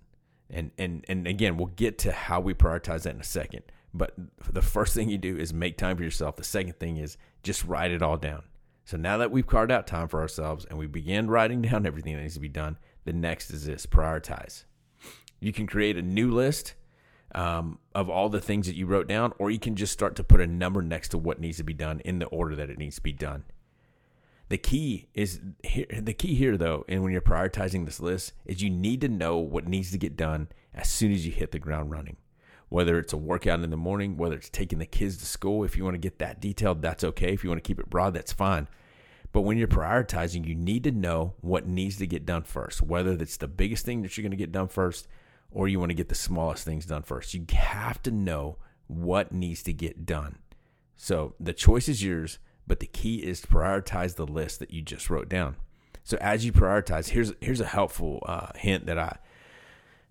And, 0.50 0.70
and, 0.78 1.04
and 1.08 1.26
again, 1.26 1.56
we'll 1.56 1.66
get 1.68 1.98
to 1.98 2.12
how 2.12 2.40
we 2.40 2.54
prioritize 2.54 3.02
that 3.02 3.14
in 3.14 3.20
a 3.20 3.24
second. 3.24 3.62
But 3.92 4.14
the 4.50 4.62
first 4.62 4.94
thing 4.94 5.08
you 5.08 5.18
do 5.18 5.36
is 5.36 5.54
make 5.54 5.78
time 5.78 5.96
for 5.96 6.02
yourself. 6.02 6.36
The 6.36 6.44
second 6.44 6.78
thing 6.78 6.96
is 6.96 7.16
just 7.42 7.64
write 7.64 7.92
it 7.92 8.02
all 8.02 8.16
down. 8.16 8.42
So 8.84 8.96
now 8.96 9.16
that 9.18 9.30
we've 9.30 9.46
carved 9.46 9.72
out 9.72 9.86
time 9.86 10.08
for 10.08 10.20
ourselves 10.20 10.66
and 10.66 10.78
we 10.78 10.86
begin 10.86 11.30
writing 11.30 11.62
down 11.62 11.86
everything 11.86 12.14
that 12.16 12.22
needs 12.22 12.34
to 12.34 12.40
be 12.40 12.48
done, 12.48 12.76
the 13.04 13.12
next 13.12 13.50
is 13.50 13.66
this 13.66 13.86
prioritize. 13.86 14.64
You 15.40 15.52
can 15.52 15.66
create 15.66 15.96
a 15.96 16.02
new 16.02 16.30
list 16.30 16.74
um, 17.34 17.78
of 17.94 18.08
all 18.08 18.28
the 18.28 18.40
things 18.40 18.66
that 18.66 18.76
you 18.76 18.86
wrote 18.86 19.08
down, 19.08 19.32
or 19.38 19.50
you 19.50 19.58
can 19.58 19.76
just 19.76 19.92
start 19.92 20.16
to 20.16 20.24
put 20.24 20.40
a 20.40 20.46
number 20.46 20.82
next 20.82 21.08
to 21.08 21.18
what 21.18 21.40
needs 21.40 21.56
to 21.58 21.64
be 21.64 21.74
done 21.74 22.00
in 22.00 22.18
the 22.18 22.26
order 22.26 22.54
that 22.56 22.70
it 22.70 22.78
needs 22.78 22.96
to 22.96 23.02
be 23.02 23.12
done. 23.12 23.44
The 24.48 24.58
key 24.58 25.08
is 25.14 25.40
here, 25.62 25.86
the 25.90 26.12
key 26.12 26.34
here 26.34 26.56
though, 26.56 26.84
and 26.88 27.02
when 27.02 27.12
you're 27.12 27.22
prioritizing 27.22 27.86
this 27.86 28.00
list, 28.00 28.32
is 28.44 28.62
you 28.62 28.70
need 28.70 29.00
to 29.00 29.08
know 29.08 29.38
what 29.38 29.66
needs 29.66 29.90
to 29.92 29.98
get 29.98 30.16
done 30.16 30.48
as 30.74 30.88
soon 30.90 31.12
as 31.12 31.24
you 31.26 31.32
hit 31.32 31.50
the 31.50 31.58
ground 31.58 31.90
running 31.90 32.16
whether 32.74 32.98
it's 32.98 33.12
a 33.12 33.16
workout 33.16 33.60
in 33.60 33.70
the 33.70 33.76
morning, 33.76 34.16
whether 34.16 34.34
it's 34.34 34.48
taking 34.48 34.80
the 34.80 34.86
kids 34.86 35.16
to 35.16 35.24
school. 35.24 35.62
If 35.62 35.76
you 35.76 35.84
want 35.84 35.94
to 35.94 35.98
get 35.98 36.18
that 36.18 36.40
detailed, 36.40 36.82
that's 36.82 37.04
okay. 37.04 37.32
If 37.32 37.44
you 37.44 37.50
want 37.50 37.62
to 37.62 37.66
keep 37.66 37.78
it 37.78 37.88
broad, 37.88 38.14
that's 38.14 38.32
fine. 38.32 38.66
But 39.30 39.42
when 39.42 39.58
you're 39.58 39.68
prioritizing, 39.68 40.44
you 40.44 40.56
need 40.56 40.82
to 40.82 40.90
know 40.90 41.34
what 41.40 41.68
needs 41.68 41.98
to 41.98 42.06
get 42.08 42.26
done 42.26 42.42
first, 42.42 42.82
whether 42.82 43.16
that's 43.16 43.36
the 43.36 43.46
biggest 43.46 43.84
thing 43.84 44.02
that 44.02 44.16
you're 44.16 44.22
going 44.22 44.32
to 44.32 44.36
get 44.36 44.50
done 44.50 44.66
first 44.66 45.06
or 45.50 45.68
you 45.68 45.78
want 45.78 45.90
to 45.90 45.94
get 45.94 46.08
the 46.08 46.14
smallest 46.14 46.64
things 46.64 46.86
done 46.86 47.02
first. 47.02 47.34
You 47.34 47.44
have 47.52 48.02
to 48.02 48.10
know 48.10 48.58
what 48.86 49.32
needs 49.32 49.62
to 49.64 49.72
get 49.72 50.04
done. 50.04 50.38
So 50.96 51.34
the 51.40 51.52
choice 51.52 51.88
is 51.88 52.02
yours, 52.02 52.38
but 52.66 52.80
the 52.80 52.86
key 52.86 53.16
is 53.16 53.40
to 53.42 53.48
prioritize 53.48 54.16
the 54.16 54.26
list 54.26 54.58
that 54.60 54.70
you 54.70 54.82
just 54.82 55.10
wrote 55.10 55.28
down. 55.28 55.56
So 56.02 56.18
as 56.20 56.44
you 56.44 56.52
prioritize, 56.52 57.08
here's 57.08 57.32
here's 57.40 57.60
a 57.60 57.66
helpful 57.66 58.22
uh, 58.26 58.48
hint 58.56 58.86
that 58.86 58.98
I 58.98 59.18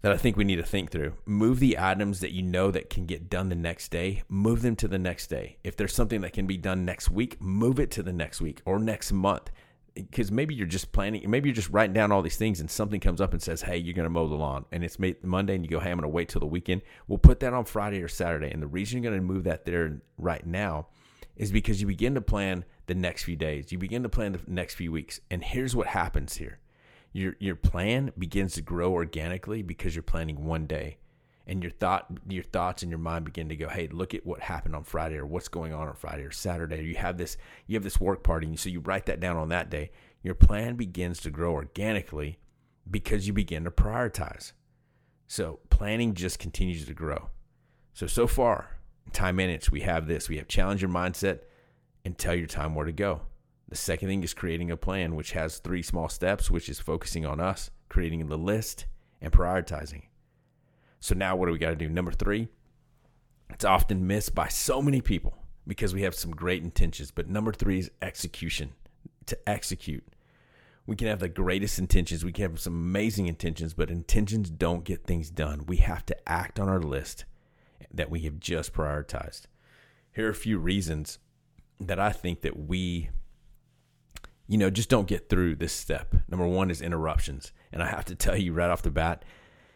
that 0.01 0.11
I 0.11 0.17
think 0.17 0.35
we 0.35 0.43
need 0.43 0.57
to 0.57 0.63
think 0.63 0.91
through. 0.91 1.13
Move 1.25 1.59
the 1.59 1.79
items 1.79 2.19
that 2.19 2.33
you 2.33 2.41
know 2.41 2.71
that 2.71 2.89
can 2.89 3.05
get 3.05 3.29
done 3.29 3.49
the 3.49 3.55
next 3.55 3.89
day, 3.89 4.23
move 4.27 4.61
them 4.61 4.75
to 4.77 4.87
the 4.87 4.99
next 4.99 5.27
day. 5.27 5.57
If 5.63 5.77
there's 5.77 5.95
something 5.95 6.21
that 6.21 6.33
can 6.33 6.45
be 6.45 6.57
done 6.57 6.83
next 6.83 7.09
week, 7.09 7.41
move 7.41 7.79
it 7.79 7.89
to 7.91 8.03
the 8.03 8.11
next 8.11 8.41
week 8.41 8.61
or 8.65 8.79
next 8.79 9.11
month. 9.13 9.49
Because 9.95 10.31
maybe 10.31 10.55
you're 10.55 10.65
just 10.65 10.91
planning, 10.91 11.29
maybe 11.29 11.49
you're 11.49 11.55
just 11.55 11.69
writing 11.69 11.93
down 11.93 12.11
all 12.11 12.23
these 12.23 12.37
things 12.37 12.59
and 12.59 12.69
something 12.69 12.99
comes 12.99 13.21
up 13.21 13.31
and 13.31 13.41
says, 13.41 13.61
Hey, 13.61 13.77
you're 13.77 13.93
going 13.93 14.05
to 14.05 14.09
mow 14.09 14.27
the 14.27 14.35
lawn. 14.35 14.65
And 14.71 14.83
it's 14.83 14.97
Monday 15.21 15.55
and 15.55 15.63
you 15.63 15.69
go, 15.69 15.79
Hey, 15.79 15.91
I'm 15.91 15.97
going 15.97 16.03
to 16.03 16.07
wait 16.07 16.29
till 16.29 16.39
the 16.39 16.47
weekend. 16.47 16.81
We'll 17.07 17.19
put 17.19 17.39
that 17.41 17.53
on 17.53 17.65
Friday 17.65 18.01
or 18.01 18.07
Saturday. 18.07 18.49
And 18.49 18.61
the 18.61 18.67
reason 18.67 19.01
you're 19.01 19.11
going 19.11 19.21
to 19.21 19.33
move 19.33 19.43
that 19.43 19.65
there 19.65 20.01
right 20.17 20.45
now 20.45 20.87
is 21.35 21.51
because 21.51 21.81
you 21.81 21.87
begin 21.87 22.15
to 22.15 22.21
plan 22.21 22.65
the 22.87 22.95
next 22.95 23.23
few 23.23 23.35
days, 23.35 23.71
you 23.71 23.77
begin 23.77 24.03
to 24.03 24.09
plan 24.09 24.33
the 24.33 24.39
next 24.47 24.75
few 24.75 24.91
weeks. 24.91 25.19
And 25.29 25.43
here's 25.43 25.75
what 25.75 25.87
happens 25.87 26.37
here 26.37 26.59
your 27.13 27.35
your 27.39 27.55
plan 27.55 28.11
begins 28.17 28.55
to 28.55 28.61
grow 28.61 28.91
organically 28.91 29.61
because 29.61 29.95
you're 29.95 30.03
planning 30.03 30.45
one 30.45 30.65
day 30.65 30.97
and 31.45 31.61
your 31.61 31.71
thought 31.71 32.07
your 32.27 32.43
thoughts 32.43 32.83
in 32.83 32.89
your 32.89 32.99
mind 32.99 33.25
begin 33.25 33.49
to 33.49 33.55
go 33.55 33.67
hey 33.67 33.87
look 33.87 34.13
at 34.13 34.25
what 34.25 34.39
happened 34.39 34.75
on 34.75 34.83
friday 34.83 35.17
or 35.17 35.25
what's 35.25 35.49
going 35.49 35.73
on 35.73 35.87
on 35.87 35.95
friday 35.95 36.23
or 36.23 36.31
saturday. 36.31 36.83
You 36.83 36.95
have 36.95 37.17
this 37.17 37.37
you 37.67 37.75
have 37.75 37.83
this 37.83 37.99
work 37.99 38.23
party 38.23 38.47
and 38.47 38.59
so 38.59 38.69
you 38.69 38.79
write 38.79 39.05
that 39.07 39.19
down 39.19 39.37
on 39.37 39.49
that 39.49 39.69
day. 39.69 39.91
Your 40.21 40.35
plan 40.35 40.75
begins 40.75 41.19
to 41.21 41.29
grow 41.29 41.53
organically 41.53 42.39
because 42.89 43.27
you 43.27 43.33
begin 43.33 43.65
to 43.65 43.71
prioritize. 43.71 44.53
So 45.27 45.59
planning 45.69 46.13
just 46.13 46.39
continues 46.39 46.85
to 46.85 46.93
grow. 46.93 47.29
So 47.93 48.07
so 48.07 48.27
far 48.27 48.77
time 49.11 49.35
minutes 49.35 49.71
we 49.71 49.81
have 49.81 50.07
this. 50.07 50.29
We 50.29 50.37
have 50.37 50.47
challenge 50.47 50.81
your 50.81 50.91
mindset 50.91 51.39
and 52.05 52.17
tell 52.17 52.35
your 52.35 52.47
time 52.47 52.75
where 52.75 52.85
to 52.85 52.91
go. 52.91 53.21
The 53.69 53.75
second 53.75 54.07
thing 54.07 54.23
is 54.23 54.33
creating 54.33 54.71
a 54.71 54.77
plan, 54.77 55.15
which 55.15 55.31
has 55.31 55.57
three 55.57 55.81
small 55.81 56.09
steps, 56.09 56.51
which 56.51 56.69
is 56.69 56.79
focusing 56.79 57.25
on 57.25 57.39
us, 57.39 57.71
creating 57.89 58.27
the 58.27 58.37
list, 58.37 58.85
and 59.21 59.31
prioritizing. 59.31 60.03
So 61.03 61.15
now 61.15 61.35
what 61.35 61.47
do 61.47 61.51
we 61.51 61.59
got 61.59 61.71
to 61.71 61.75
do? 61.75 61.89
Number 61.89 62.13
three, 62.13 62.47
it's 63.49 63.65
often 63.65 64.07
missed 64.07 64.33
by 64.33 64.47
so 64.47 64.81
many 64.81 65.01
people 65.01 65.37
because 65.67 65.93
we 65.93 66.03
have 66.03 66.15
some 66.15 66.31
great 66.31 66.63
intentions. 66.63 67.11
But 67.11 67.27
number 67.27 67.51
three 67.51 67.79
is 67.79 67.91
execution. 68.01 68.71
To 69.25 69.37
execute. 69.45 70.05
We 70.85 70.95
can 70.95 71.09
have 71.09 71.19
the 71.19 71.27
greatest 71.27 71.77
intentions. 71.77 72.23
We 72.23 72.31
can 72.31 72.43
have 72.43 72.59
some 72.61 72.73
amazing 72.73 73.27
intentions, 73.27 73.73
but 73.73 73.91
intentions 73.91 74.49
don't 74.49 74.85
get 74.85 75.03
things 75.03 75.29
done. 75.29 75.65
We 75.65 75.77
have 75.77 76.05
to 76.05 76.29
act 76.29 76.57
on 76.57 76.69
our 76.69 76.79
list 76.79 77.25
that 77.93 78.09
we 78.09 78.21
have 78.21 78.39
just 78.39 78.71
prioritized. 78.71 79.47
Here 80.13 80.27
are 80.27 80.31
a 80.31 80.33
few 80.33 80.57
reasons 80.57 81.19
that 81.81 81.99
I 81.99 82.13
think 82.13 82.43
that 82.43 82.57
we 82.57 83.09
you 84.47 84.57
know, 84.57 84.69
just 84.69 84.89
don't 84.89 85.07
get 85.07 85.29
through 85.29 85.55
this 85.55 85.73
step. 85.73 86.15
Number 86.29 86.47
one 86.47 86.69
is 86.71 86.81
interruptions. 86.81 87.51
And 87.71 87.83
I 87.83 87.87
have 87.87 88.05
to 88.05 88.15
tell 88.15 88.37
you 88.37 88.53
right 88.53 88.69
off 88.69 88.81
the 88.81 88.91
bat, 88.91 89.25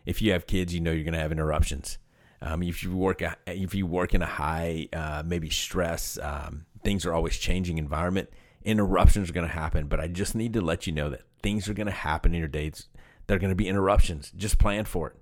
if 0.07 0.21
you 0.21 0.31
have 0.31 0.47
kids, 0.47 0.73
you 0.73 0.79
know 0.79 0.91
you're 0.91 1.03
going 1.03 1.13
to 1.13 1.19
have 1.19 1.33
interruptions. 1.33 1.97
Um, 2.41 2.63
if 2.63 2.81
you 2.81 2.95
work, 2.95 3.21
if 3.45 3.75
you 3.75 3.85
work 3.85 4.15
in 4.15 4.21
a 4.21 4.25
high, 4.25 4.87
uh, 4.93 5.21
maybe 5.25 5.49
stress, 5.49 6.17
um, 6.21 6.65
things 6.81 7.05
are 7.05 7.13
always 7.13 7.37
changing 7.37 7.77
environment. 7.77 8.29
Interruptions 8.63 9.29
are 9.29 9.33
going 9.33 9.47
to 9.47 9.53
happen, 9.53 9.87
but 9.87 9.99
I 9.99 10.07
just 10.07 10.33
need 10.33 10.53
to 10.53 10.61
let 10.61 10.87
you 10.87 10.93
know 10.93 11.09
that 11.09 11.23
things 11.43 11.67
are 11.67 11.73
going 11.73 11.87
to 11.87 11.93
happen 11.93 12.33
in 12.33 12.39
your 12.39 12.47
days. 12.47 12.87
There 13.27 13.35
are 13.35 13.39
going 13.39 13.51
to 13.51 13.55
be 13.55 13.67
interruptions. 13.67 14.31
Just 14.31 14.59
plan 14.59 14.85
for 14.85 15.09
it. 15.09 15.17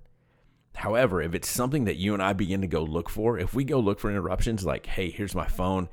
However, 0.76 1.20
if 1.20 1.34
it's 1.34 1.50
something 1.50 1.86
that 1.86 1.96
you 1.96 2.14
and 2.14 2.22
I 2.22 2.34
begin 2.34 2.62
to 2.62 2.68
go 2.68 2.84
look 2.84 3.10
for, 3.10 3.40
if 3.40 3.56
we 3.56 3.64
go 3.64 3.80
look 3.80 4.00
for 4.00 4.12
interruptions 4.12 4.66
like, 4.66 4.86
hey, 4.86 5.10
here's 5.10 5.34
my 5.34 5.48
phone, 5.48 5.90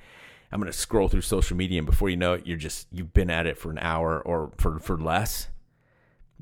I'm 0.50 0.61
going 0.61 0.70
to 0.70 0.78
scroll 0.78 1.08
through 1.08 1.22
social 1.22 1.56
media, 1.56 1.78
and 1.78 1.87
before 1.87 2.11
you 2.11 2.18
know 2.18 2.34
it, 2.34 2.46
you're 2.46 2.58
just, 2.58 2.88
you've 2.92 3.14
been 3.14 3.30
at 3.30 3.46
it 3.46 3.56
for 3.56 3.70
an 3.70 3.78
hour 3.78 4.20
or 4.20 4.52
for, 4.58 4.78
for 4.80 4.99
less. 4.99 5.49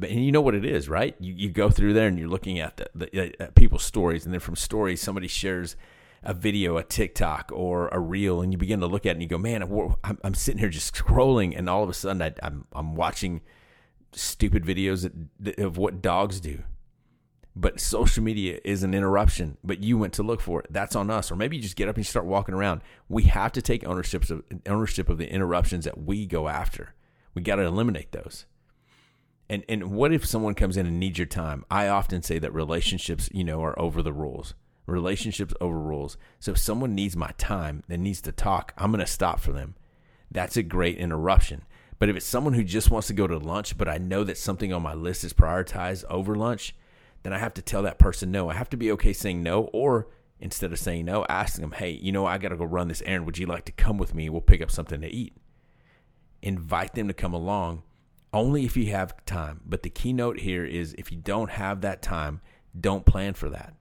And 0.01 0.25
you 0.25 0.33
know 0.33 0.41
what 0.41 0.55
it 0.55 0.65
is, 0.65 0.89
right? 0.89 1.15
You, 1.21 1.35
you 1.35 1.51
go 1.51 1.71
through 1.71 1.93
there 1.93 2.09
and 2.09 2.19
you're 2.19 2.29
looking 2.29 2.59
at 2.59 2.77
the, 2.77 2.91
the 2.95 3.23
uh, 3.23 3.45
at 3.45 3.55
people's 3.55 3.85
stories, 3.85 4.25
and 4.25 4.33
then 4.33 4.41
from 4.41 4.57
stories, 4.57 5.01
somebody 5.01 5.29
shares 5.29 5.77
a 6.23 6.35
video, 6.35 6.77
a 6.77 6.83
TikTok, 6.83 7.51
or 7.53 7.89
a 7.89 7.99
reel, 7.99 8.43
and 8.43 8.53
you 8.53 8.59
begin 8.59 8.81
to 8.81 8.87
look 8.87 9.07
at 9.07 9.11
it 9.11 9.13
and 9.13 9.23
you 9.23 9.29
go, 9.29 9.39
man, 9.39 9.63
I'm, 10.05 10.19
I'm 10.23 10.35
sitting 10.35 10.59
here 10.59 10.69
just 10.69 10.95
scrolling, 10.95 11.57
and 11.57 11.69
all 11.69 11.83
of 11.83 11.89
a 11.89 11.95
sudden 11.95 12.23
I, 12.23 12.35
I'm, 12.43 12.67
I'm 12.73 12.95
watching 12.95 13.41
stupid 14.13 14.65
videos 14.65 15.11
of 15.59 15.77
what 15.77 16.03
dogs 16.03 16.41
do 16.41 16.63
but 17.57 17.81
social 17.81 18.23
media 18.23 18.61
is 18.65 18.83
an 18.83 18.95
interruption, 18.95 19.57
but 19.65 19.83
you 19.83 19.99
went 19.99 20.13
to 20.15 20.23
look 20.23 20.41
for 20.41 20.61
it. 20.61 20.67
That's 20.71 20.95
on 20.95 21.11
us. 21.11 21.31
Or 21.31 21.37
maybe 21.37 21.57
you 21.57 21.63
just 21.63 21.77
get 21.77 21.89
up 21.89 21.97
and 21.97 22.05
you 22.05 22.09
start 22.09 22.27
walking 22.27 22.55
around. 22.55 22.81
We 23.09 23.25
have 23.25 23.53
to 23.53 23.63
take 23.63 23.85
ownership 23.85 24.29
of 24.31 24.43
ownership 24.67 25.09
of 25.09 25.19
the 25.19 25.31
interruptions 25.31 25.85
that 25.85 25.99
we 25.99 26.27
go 26.27 26.49
after. 26.49 26.95
We 27.35 27.43
got 27.43 27.57
to 27.57 27.63
eliminate 27.63 28.13
those. 28.13 28.47
And 29.51 29.65
and 29.69 29.91
what 29.91 30.13
if 30.13 30.25
someone 30.25 30.55
comes 30.55 30.77
in 30.77 30.87
and 30.87 31.01
needs 31.01 31.19
your 31.19 31.27
time? 31.27 31.65
I 31.69 31.89
often 31.89 32.23
say 32.23 32.39
that 32.39 32.55
relationships, 32.55 33.29
you 33.33 33.43
know, 33.43 33.61
are 33.65 33.77
over 33.77 34.01
the 34.01 34.13
rules. 34.13 34.55
Relationships 34.87 35.53
over 35.61 35.77
rules. 35.77 36.17
So 36.39 36.53
if 36.53 36.59
someone 36.59 36.95
needs 36.95 37.17
my 37.17 37.33
time 37.37 37.83
that 37.89 37.99
needs 37.99 38.21
to 38.23 38.33
talk, 38.33 38.73
I'm 38.79 38.93
going 38.93 39.05
to 39.05 39.11
stop 39.11 39.41
for 39.41 39.53
them. 39.53 39.75
That's 40.31 40.57
a 40.57 40.63
great 40.63 40.99
interruption. 40.99 41.65
But 41.99 42.09
if 42.09 42.15
it's 42.15 42.27
someone 42.27 42.53
who 42.53 42.63
just 42.63 42.93
wants 42.93 43.09
to 43.09 43.13
go 43.13 43.27
to 43.27 43.39
lunch, 43.39 43.77
but 43.77 43.89
I 43.89 43.99
know 43.99 44.23
that 44.23 44.39
something 44.39 44.73
on 44.73 44.83
my 44.83 44.95
list 44.95 45.25
is 45.25 45.33
prioritized 45.33 46.05
over 46.09 46.37
lunch, 46.37 46.77
then 47.25 47.33
I 47.33 47.39
have 47.39 47.55
to 47.55 47.63
tell 47.63 47.83
that 47.83 47.99
person 47.99 48.31
no. 48.31 48.49
I 48.49 48.55
have 48.55 48.71
to 48.71 48.77
be 48.77 48.93
okay 48.93 49.13
saying 49.13 49.43
no, 49.43 49.65
or 49.73 50.07
instead 50.39 50.73
of 50.73 50.79
saying 50.79 51.07
no, 51.07 51.27
asking 51.29 51.63
them, 51.63 51.73
hey, 51.73 51.91
you 51.91 52.13
know, 52.13 52.25
I 52.25 52.39
got 52.39 52.51
to 52.51 52.57
go 52.57 52.65
run 52.65 52.87
this 52.87 53.03
errand. 53.05 53.27
Would 53.27 53.39
you 53.39 53.47
like 53.47 53.65
to 53.65 53.73
come 53.73 53.99
with 53.99 54.15
me? 54.15 54.31
We'll 54.31 54.41
pick 54.43 54.63
up 54.63 54.71
something 54.71 55.01
to 55.01 55.09
eat. 55.09 55.37
Invite 56.41 56.95
them 56.95 57.09
to 57.09 57.15
come 57.15 57.35
along 57.35 57.83
only 58.33 58.65
if 58.65 58.77
you 58.77 58.91
have 58.93 59.25
time. 59.25 59.61
But 59.65 59.83
the 59.83 59.91
keynote 59.91 60.41
here 60.41 60.65
is 60.65 60.95
if 60.99 61.11
you 61.11 61.19
don't 61.19 61.51
have 61.51 61.81
that 61.81 62.03
time, 62.03 62.41
don't 62.79 63.07
plan 63.07 63.35
for 63.35 63.49
that. 63.51 63.75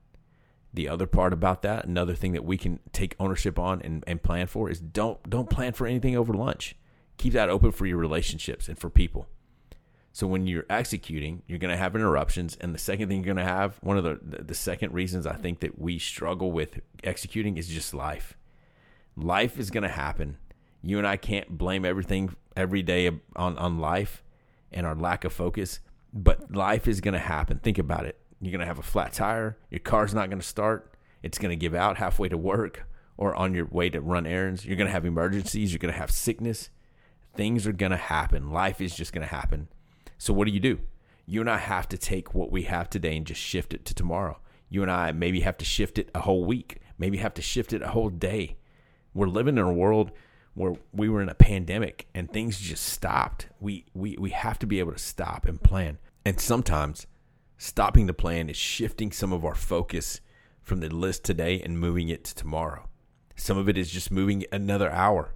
The 0.74 0.88
other 0.88 1.08
part 1.08 1.34
about 1.34 1.62
that, 1.64 1.86
another 1.86 2.14
thing 2.14 2.34
that 2.34 2.46
we 2.46 2.58
can 2.58 2.80
take 2.92 3.16
ownership 3.20 3.58
on 3.58 3.82
and, 3.82 4.04
and 4.06 4.22
plan 4.22 4.48
for 4.48 4.70
is 4.70 4.80
don't 4.80 5.28
don't 5.28 5.50
plan 5.50 5.74
for 5.74 5.88
anything 5.88 6.16
over 6.16 6.34
lunch. 6.34 6.76
Keep 7.18 7.34
that 7.34 7.50
open 7.50 7.72
for 7.72 7.86
your 7.86 7.98
relationships 7.98 8.68
and 8.68 8.78
for 8.78 8.90
people. 8.90 9.28
So 10.12 10.28
when 10.28 10.48
you're 10.48 10.66
executing, 10.70 11.44
you're 11.48 11.60
going 11.60 11.72
to 11.72 11.78
have 11.78 11.96
interruptions, 11.96 12.58
and 12.60 12.74
the 12.74 12.80
second 12.80 13.08
thing 13.08 13.18
you're 13.18 13.34
going 13.34 13.46
to 13.46 13.52
have, 13.52 13.78
one 13.82 13.98
of 13.98 14.04
the 14.04 14.44
the 14.44 14.54
second 14.54 14.94
reasons 14.94 15.26
I 15.26 15.36
think 15.36 15.60
that 15.62 15.80
we 15.80 15.98
struggle 15.98 16.52
with 16.52 16.80
executing 17.04 17.58
is 17.58 17.68
just 17.68 17.94
life. 17.94 18.38
Life 19.16 19.58
is 19.58 19.72
going 19.72 19.84
to 19.84 19.90
happen. 19.90 20.38
You 20.84 20.98
and 20.98 21.08
I 21.08 21.18
can't 21.18 21.58
blame 21.58 21.84
everything 21.84 22.36
every 22.56 22.84
day 22.84 23.10
on 23.36 23.58
on 23.58 23.80
life 23.80 24.24
and 24.72 24.86
our 24.86 24.96
lack 24.96 25.24
of 25.24 25.34
focus, 25.34 25.80
but 26.14 26.54
life 26.54 26.88
is 26.88 27.02
going 27.02 27.14
to 27.14 27.20
happen. 27.20 27.60
Think 27.60 27.78
about 27.78 28.06
it. 28.06 28.18
You're 28.42 28.52
going 28.52 28.62
to 28.62 28.66
have 28.66 28.80
a 28.80 28.84
flat 28.84 29.14
tire. 29.14 29.58
Your 29.70 29.80
car's 29.80 30.14
not 30.14 30.30
going 30.30 30.42
to 30.42 30.48
start. 30.48 30.94
It's 31.22 31.38
going 31.38 31.52
to 31.52 31.56
give 31.56 31.76
out 31.76 31.98
halfway 31.98 32.30
to 32.30 32.38
work 32.38 32.88
or 33.18 33.36
on 33.36 33.54
your 33.54 33.66
way 33.66 33.90
to 33.90 34.00
run 34.00 34.26
errands. 34.26 34.66
You're 34.66 34.78
going 34.78 34.88
to 34.88 34.94
have 34.94 35.06
emergencies. 35.06 35.74
You're 35.74 35.80
going 35.80 35.94
to 35.94 36.00
have 36.00 36.12
sickness. 36.12 36.70
Things 37.36 37.68
are 37.68 37.74
going 37.74 37.92
to 37.92 37.98
happen. 37.98 38.52
Life 38.52 38.80
is 38.80 38.96
just 38.96 39.12
going 39.12 39.28
to 39.28 39.34
happen. 39.36 39.68
So 40.18 40.34
what 40.34 40.48
do 40.48 40.54
you 40.54 40.60
do? 40.60 40.80
You 41.26 41.42
and 41.42 41.50
I 41.50 41.58
have 41.58 41.88
to 41.90 41.98
take 41.98 42.34
what 42.34 42.52
we 42.52 42.64
have 42.64 42.90
today 42.90 43.16
and 43.18 43.26
just 43.26 43.42
shift 43.42 43.74
it 43.74 43.86
to 43.86 43.94
tomorrow. 43.94 44.40
You 44.70 44.82
and 44.82 44.92
I 44.92 45.12
maybe 45.12 45.42
have 45.42 45.58
to 45.58 45.66
shift 45.66 46.00
it 46.00 46.10
a 46.16 46.22
whole 46.22 46.46
week, 46.46 46.80
maybe 46.98 47.18
have 47.18 47.34
to 47.36 47.42
shift 47.42 47.74
it 47.74 47.82
a 47.82 47.90
whole 47.90 48.10
day. 48.10 48.58
We're 49.14 49.28
living 49.28 49.58
in 49.58 49.64
a 49.64 49.74
world 49.74 50.12
where 50.54 50.76
we 50.94 51.10
were 51.10 51.22
in 51.22 51.30
a 51.30 51.36
pandemic 51.36 52.08
and 52.14 52.32
things 52.32 52.60
just 52.60 52.84
stopped. 52.84 53.48
We 53.60 53.86
we 53.94 54.18
we 54.18 54.32
have 54.32 54.60
to 54.60 54.68
be 54.68 54.80
able 54.80 54.94
to 54.94 55.00
stop 55.00 55.46
and 55.46 55.62
plan. 55.62 55.98
And 56.26 56.40
sometimes 56.40 57.08
stopping 57.58 58.08
the 58.08 58.14
plan 58.14 58.50
is 58.50 58.58
shifting 58.58 59.12
some 59.12 59.34
of 59.34 59.46
our 59.46 59.56
focus 59.56 60.22
from 60.62 60.80
the 60.80 60.90
list 60.90 61.24
today 61.24 61.62
and 61.62 61.80
moving 61.80 62.10
it 62.10 62.24
to 62.26 62.36
tomorrow. 62.36 62.88
Some 63.36 63.58
of 63.58 63.70
it 63.70 63.78
is 63.78 63.90
just 63.90 64.12
moving 64.12 64.46
another 64.52 64.92
hour. 64.92 65.34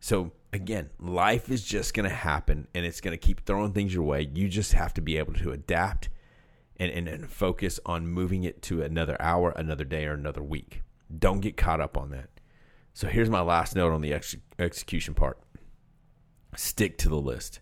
So 0.00 0.32
again, 0.52 0.90
life 0.98 1.50
is 1.50 1.62
just 1.62 1.94
going 1.94 2.08
to 2.08 2.14
happen 2.14 2.68
and 2.74 2.86
it's 2.86 3.00
going 3.00 3.12
to 3.12 3.26
keep 3.26 3.44
throwing 3.44 3.72
things 3.72 3.94
your 3.94 4.04
way. 4.04 4.28
You 4.32 4.48
just 4.48 4.72
have 4.72 4.94
to 4.94 5.00
be 5.00 5.18
able 5.18 5.34
to 5.34 5.52
adapt 5.52 6.08
and, 6.76 6.90
and, 6.90 7.08
and, 7.08 7.28
focus 7.28 7.80
on 7.84 8.06
moving 8.06 8.44
it 8.44 8.62
to 8.62 8.82
another 8.82 9.16
hour, 9.20 9.50
another 9.56 9.84
day, 9.84 10.06
or 10.06 10.12
another 10.12 10.42
week. 10.42 10.82
Don't 11.16 11.40
get 11.40 11.56
caught 11.56 11.80
up 11.80 11.96
on 11.96 12.10
that. 12.10 12.28
So 12.98 13.06
here's 13.06 13.30
my 13.30 13.42
last 13.42 13.76
note 13.76 13.92
on 13.92 14.00
the 14.00 14.12
ex- 14.12 14.34
execution 14.58 15.14
part 15.14 15.38
stick 16.56 16.98
to 16.98 17.08
the 17.08 17.20
list 17.20 17.60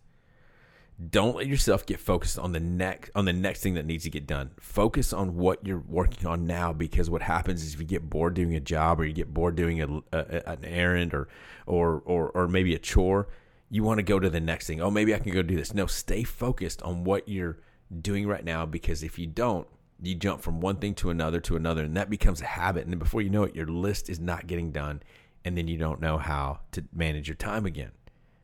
don't 1.11 1.37
let 1.37 1.47
yourself 1.47 1.85
get 1.85 2.01
focused 2.01 2.39
on 2.39 2.53
the 2.53 2.61
next 2.61 3.11
on 3.15 3.27
the 3.27 3.35
next 3.35 3.61
thing 3.61 3.75
that 3.75 3.85
needs 3.85 4.05
to 4.05 4.11
get 4.11 4.27
done. 4.27 4.53
Focus 4.59 5.13
on 5.13 5.37
what 5.37 5.67
you're 5.67 5.85
working 5.87 6.27
on 6.27 6.47
now 6.47 6.73
because 6.73 7.11
what 7.11 7.21
happens 7.21 7.63
is 7.63 7.75
if 7.75 7.81
you 7.81 7.85
get 7.85 8.09
bored 8.09 8.33
doing 8.33 8.55
a 8.55 8.61
job 8.61 8.99
or 8.99 9.05
you 9.05 9.13
get 9.13 9.35
bored 9.35 9.57
doing 9.57 9.83
a, 9.83 10.03
a 10.11 10.49
an 10.53 10.65
errand 10.65 11.13
or, 11.13 11.29
or 11.67 12.01
or 12.07 12.31
or 12.31 12.49
maybe 12.49 12.75
a 12.75 12.79
chore, 12.79 13.29
you 13.69 13.83
want 13.83 13.99
to 13.99 14.03
go 14.03 14.19
to 14.19 14.31
the 14.31 14.41
next 14.41 14.67
thing. 14.67 14.81
Oh, 14.81 14.91
maybe 14.91 15.15
I 15.15 15.19
can 15.19 15.35
go 15.35 15.43
do 15.43 15.55
this. 15.55 15.75
No, 15.75 15.85
stay 15.85 16.25
focused 16.25 16.81
on 16.81 17.05
what 17.05 17.29
you're 17.29 17.59
doing 18.01 18.27
right 18.27 18.43
now 18.43 18.65
because 18.65 19.03
if 19.03 19.19
you 19.19 19.27
don't, 19.27 19.69
you 20.01 20.15
jump 20.15 20.41
from 20.41 20.61
one 20.61 20.77
thing 20.77 20.95
to 20.95 21.11
another 21.11 21.41
to 21.41 21.57
another 21.57 21.85
and 21.85 21.97
that 21.97 22.11
becomes 22.11 22.41
a 22.41 22.47
habit 22.47 22.87
and 22.87 22.99
before 22.99 23.23
you 23.23 23.31
know 23.31 23.45
it 23.45 23.55
your 23.55 23.67
list 23.67 24.11
is 24.11 24.21
not 24.21 24.47
getting 24.47 24.71
done 24.71 25.03
and 25.47 25.57
then 25.57 25.69
you 25.69 25.79
don't 25.79 26.01
know 26.01 26.19
how 26.19 26.59
to 26.73 26.83
manage 26.93 27.29
your 27.29 27.37
time 27.37 27.67
again. 27.67 27.93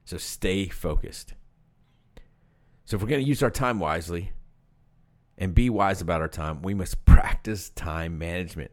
So 0.05 0.19
stay 0.19 0.69
focused. 0.69 1.35
So 2.85 2.95
if 2.95 3.03
we're 3.03 3.09
going 3.09 3.25
to 3.25 3.29
use 3.29 3.43
our 3.43 3.51
time 3.51 3.81
wisely 3.81 4.31
and 5.37 5.53
be 5.53 5.69
wise 5.69 6.01
about 6.01 6.21
our 6.21 6.29
time, 6.29 6.63
we 6.63 6.75
must 6.75 7.05
practice 7.05 7.71
time 7.71 8.19
management. 8.19 8.71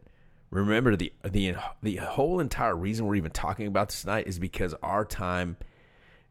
Remember 0.50 0.94
the 0.94 1.12
the 1.24 1.56
the 1.82 1.96
whole 1.96 2.38
entire 2.38 2.76
reason 2.76 3.04
we're 3.06 3.16
even 3.16 3.32
talking 3.32 3.66
about 3.66 3.88
this 3.88 4.02
tonight 4.02 4.28
is 4.28 4.38
because 4.38 4.74
our 4.80 5.04
time 5.04 5.56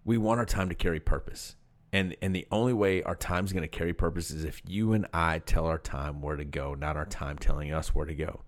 we 0.05 0.17
want 0.17 0.39
our 0.39 0.45
time 0.45 0.69
to 0.69 0.75
carry 0.75 1.01
purpose. 1.01 1.57
And 1.91 2.15
and 2.21 2.33
the 2.33 2.47
only 2.49 2.73
way 2.73 3.03
our 3.03 3.15
time 3.15 3.43
is 3.43 3.51
going 3.51 3.63
to 3.63 3.67
carry 3.67 3.93
purpose 3.93 4.31
is 4.31 4.45
if 4.45 4.61
you 4.65 4.93
and 4.93 5.05
I 5.13 5.39
tell 5.39 5.65
our 5.65 5.77
time 5.77 6.21
where 6.21 6.37
to 6.37 6.45
go, 6.45 6.75
not 6.75 6.95
our 6.95 7.05
time 7.05 7.37
telling 7.37 7.73
us 7.73 7.93
where 7.93 8.05
to 8.05 8.15
go. 8.15 8.43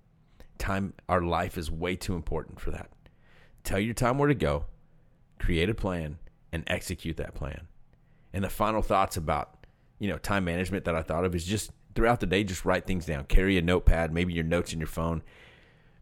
Time 0.58 0.94
our 1.10 1.22
life 1.22 1.58
is 1.58 1.70
way 1.70 1.98
too 1.98 2.16
important 2.16 2.62
for 2.62 2.72
that. 2.72 2.90
Tell 3.64 3.80
your 3.80 3.94
time 3.94 4.18
where 4.18 4.28
to 4.28 4.36
go, 4.36 4.66
create 5.40 5.70
a 5.70 5.74
plan 5.74 6.18
and 6.52 6.64
execute 6.68 7.18
that 7.18 7.34
plan. 7.34 7.68
And 8.34 8.44
the 8.44 8.50
final 8.50 8.82
thoughts 8.82 9.18
about, 9.18 9.66
you 10.00 10.10
know, 10.10 10.18
time 10.18 10.46
management 10.46 10.86
that 10.86 10.96
I 10.96 11.02
thought 11.02 11.26
of 11.26 11.36
is 11.36 11.46
just 11.46 11.72
throughout 11.96 12.20
the 12.20 12.26
day, 12.26 12.44
just 12.44 12.66
write 12.66 12.86
things 12.86 13.06
down. 13.06 13.26
Carry 13.26 13.58
a 13.58 13.62
notepad, 13.62 14.14
maybe 14.14 14.34
your 14.34 14.44
notes 14.44 14.74
in 14.74 14.80
your 14.80 14.88
phone. 14.88 15.24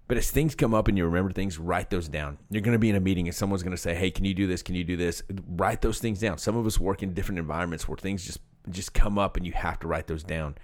But 0.07 0.17
as 0.17 0.31
things 0.31 0.55
come 0.55 0.73
up 0.73 0.87
and 0.87 0.97
you 0.97 1.05
remember 1.05 1.31
things, 1.31 1.59
write 1.59 1.91
those 1.91 2.07
down. 2.07 2.39
You're 2.49 2.63
going 2.63 2.73
to 2.73 2.79
be 2.79 2.89
in 2.89 2.95
a 2.95 2.99
meeting 2.99 3.27
and 3.27 3.35
someone's 3.35 3.61
going 3.61 3.75
to 3.75 3.81
say, 3.81 3.93
"Hey, 3.93 4.09
can 4.09 4.25
you 4.25 4.33
do 4.33 4.47
this? 4.47 4.63
Can 4.63 4.73
you 4.73 4.83
do 4.83 4.97
this?" 4.97 5.21
Write 5.47 5.81
those 5.81 5.99
things 5.99 6.19
down. 6.19 6.39
Some 6.39 6.57
of 6.57 6.65
us 6.65 6.79
work 6.79 7.03
in 7.03 7.13
different 7.13 7.37
environments 7.37 7.87
where 7.87 7.97
things 7.97 8.25
just 8.25 8.39
just 8.71 8.93
come 8.93 9.19
up 9.19 9.37
and 9.37 9.45
you 9.45 9.51
have 9.53 9.79
to 9.79 9.87
write 9.87 10.07
those 10.07 10.23
down. 10.23 10.55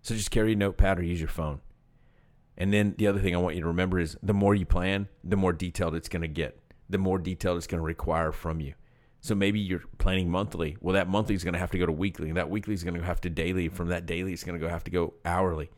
So 0.00 0.14
just 0.14 0.30
carry 0.30 0.54
a 0.54 0.56
notepad 0.56 0.98
or 0.98 1.02
use 1.02 1.20
your 1.20 1.28
phone. 1.28 1.60
And 2.56 2.72
then 2.72 2.94
the 2.98 3.06
other 3.06 3.20
thing 3.20 3.34
I 3.34 3.38
want 3.38 3.56
you 3.56 3.62
to 3.62 3.68
remember 3.68 3.98
is 3.98 4.16
the 4.22 4.34
more 4.34 4.54
you 4.54 4.66
plan, 4.66 5.08
the 5.22 5.36
more 5.36 5.52
detailed 5.52 5.94
it's 5.94 6.08
going 6.08 6.22
to 6.22 6.28
get. 6.28 6.58
The 6.88 6.98
more 6.98 7.18
detailed 7.18 7.58
it's 7.58 7.66
going 7.66 7.80
to 7.80 7.84
require 7.84 8.30
from 8.30 8.60
you. 8.60 8.74
So 9.20 9.34
maybe 9.34 9.58
you're 9.58 9.82
planning 9.98 10.30
monthly. 10.30 10.76
Well, 10.80 10.94
that 10.94 11.08
monthly 11.08 11.34
is 11.34 11.44
going 11.44 11.54
to 11.54 11.58
have 11.58 11.70
to 11.70 11.78
go 11.78 11.86
to 11.86 11.92
weekly, 11.92 12.30
that 12.32 12.50
weekly 12.50 12.74
is 12.74 12.84
going 12.84 12.94
to 12.94 13.02
have 13.02 13.22
to 13.22 13.30
daily. 13.30 13.68
From 13.68 13.88
that 13.88 14.06
daily, 14.06 14.32
it's 14.34 14.44
going 14.44 14.58
to 14.58 14.64
go 14.64 14.70
have 14.70 14.84
to 14.84 14.90
go 14.90 15.14
hourly. 15.24 15.70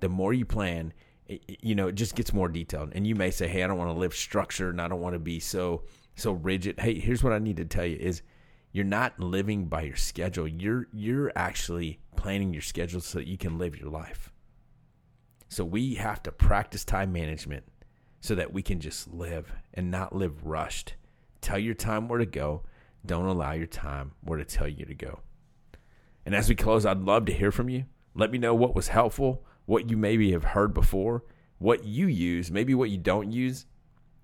The 0.00 0.10
more 0.10 0.34
you 0.34 0.44
plan, 0.44 0.92
it, 1.26 1.42
you 1.62 1.74
know, 1.74 1.88
it 1.88 1.94
just 1.94 2.14
gets 2.14 2.32
more 2.34 2.48
detailed. 2.48 2.92
And 2.94 3.06
you 3.06 3.14
may 3.14 3.30
say, 3.30 3.48
"Hey, 3.48 3.62
I 3.62 3.66
don't 3.66 3.78
want 3.78 3.90
to 3.90 3.98
live 3.98 4.14
structured, 4.14 4.74
and 4.74 4.80
I 4.80 4.88
don't 4.88 5.00
want 5.00 5.14
to 5.14 5.18
be 5.18 5.40
so 5.40 5.84
so 6.16 6.32
rigid." 6.32 6.78
Hey, 6.80 6.98
here's 6.98 7.24
what 7.24 7.32
I 7.32 7.38
need 7.38 7.56
to 7.56 7.64
tell 7.64 7.86
you: 7.86 7.96
is 7.96 8.20
you're 8.72 8.84
not 8.84 9.18
living 9.18 9.66
by 9.66 9.82
your 9.82 9.96
schedule. 9.96 10.46
You're 10.46 10.88
you're 10.92 11.32
actually 11.34 11.98
planning 12.16 12.52
your 12.52 12.62
schedule 12.62 13.00
so 13.00 13.18
that 13.18 13.26
you 13.26 13.38
can 13.38 13.56
live 13.58 13.78
your 13.78 13.90
life. 13.90 14.30
So 15.52 15.66
we 15.66 15.96
have 15.96 16.22
to 16.22 16.32
practice 16.32 16.82
time 16.82 17.12
management 17.12 17.64
so 18.20 18.34
that 18.36 18.54
we 18.54 18.62
can 18.62 18.80
just 18.80 19.12
live 19.12 19.52
and 19.74 19.90
not 19.90 20.16
live 20.16 20.46
rushed. 20.46 20.94
Tell 21.42 21.58
your 21.58 21.74
time 21.74 22.08
where 22.08 22.18
to 22.18 22.24
go 22.24 22.62
don't 23.04 23.26
allow 23.26 23.52
your 23.52 23.66
time 23.66 24.12
where 24.22 24.38
to 24.38 24.46
tell 24.46 24.66
you 24.66 24.86
to 24.86 24.94
go. 24.94 25.20
And 26.24 26.34
as 26.34 26.48
we 26.48 26.54
close, 26.54 26.86
I'd 26.86 27.02
love 27.02 27.26
to 27.26 27.34
hear 27.34 27.52
from 27.52 27.68
you. 27.68 27.84
Let 28.14 28.30
me 28.30 28.38
know 28.38 28.54
what 28.54 28.74
was 28.74 28.88
helpful, 28.88 29.44
what 29.66 29.90
you 29.90 29.96
maybe 29.98 30.32
have 30.32 30.44
heard 30.44 30.72
before, 30.72 31.22
what 31.58 31.84
you 31.84 32.06
use, 32.06 32.50
maybe 32.50 32.74
what 32.74 32.88
you 32.88 32.96
don't 32.96 33.30
use, 33.30 33.66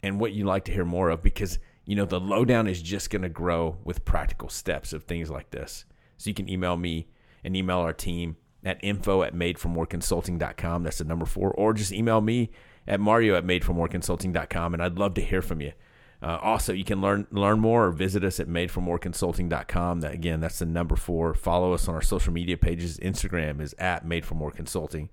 and 0.02 0.18
what 0.18 0.32
you 0.32 0.46
like 0.46 0.64
to 0.64 0.72
hear 0.72 0.86
more 0.86 1.10
of 1.10 1.22
because 1.22 1.58
you 1.84 1.94
know 1.94 2.06
the 2.06 2.20
lowdown 2.20 2.66
is 2.66 2.80
just 2.80 3.10
going 3.10 3.20
to 3.20 3.28
grow 3.28 3.76
with 3.84 4.06
practical 4.06 4.48
steps 4.48 4.94
of 4.94 5.04
things 5.04 5.28
like 5.28 5.50
this. 5.50 5.84
So 6.16 6.30
you 6.30 6.34
can 6.34 6.48
email 6.48 6.78
me 6.78 7.08
and 7.44 7.54
email 7.54 7.80
our 7.80 7.92
team 7.92 8.36
at 8.64 8.78
info 8.82 9.22
at 9.22 9.34
made4moreconsulting.com. 9.34 10.82
That's 10.82 10.98
the 10.98 11.04
number 11.04 11.26
four. 11.26 11.52
Or 11.52 11.72
just 11.72 11.92
email 11.92 12.20
me 12.20 12.50
at 12.86 13.00
mario 13.00 13.36
at 13.36 13.44
made4moreconsulting.com, 13.44 14.74
and 14.74 14.82
I'd 14.82 14.98
love 14.98 15.14
to 15.14 15.20
hear 15.20 15.42
from 15.42 15.60
you. 15.60 15.72
Uh, 16.20 16.38
also, 16.42 16.72
you 16.72 16.82
can 16.84 17.00
learn 17.00 17.28
learn 17.30 17.60
more 17.60 17.86
or 17.86 17.90
visit 17.92 18.24
us 18.24 18.40
at 18.40 18.48
made4moreconsulting.com. 18.48 20.00
That 20.00 20.14
again, 20.14 20.40
that's 20.40 20.58
the 20.58 20.66
number 20.66 20.96
four. 20.96 21.32
Follow 21.34 21.72
us 21.72 21.86
on 21.86 21.94
our 21.94 22.02
social 22.02 22.32
media 22.32 22.56
pages. 22.56 22.98
Instagram 22.98 23.60
is 23.60 23.74
at 23.78 24.04
Made 24.04 24.26
for 24.26 24.34
More 24.34 24.50
Consulting. 24.50 25.10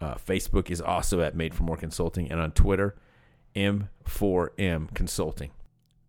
Uh, 0.00 0.14
Facebook 0.14 0.70
is 0.70 0.80
also 0.80 1.20
at 1.20 1.34
Made 1.34 1.54
for 1.54 1.64
More 1.64 1.76
Consulting, 1.76 2.30
and 2.30 2.40
on 2.40 2.52
Twitter, 2.52 2.94
M4M 3.56 4.94
Consulting. 4.94 5.50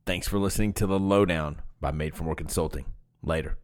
Thanks 0.06 0.28
for 0.28 0.38
listening 0.38 0.74
to 0.74 0.86
the 0.86 1.00
Lowdown 1.00 1.62
by 1.80 1.92
Made 1.92 2.14
for 2.16 2.24
More 2.24 2.36
Consulting. 2.36 2.86
Later. 3.24 3.58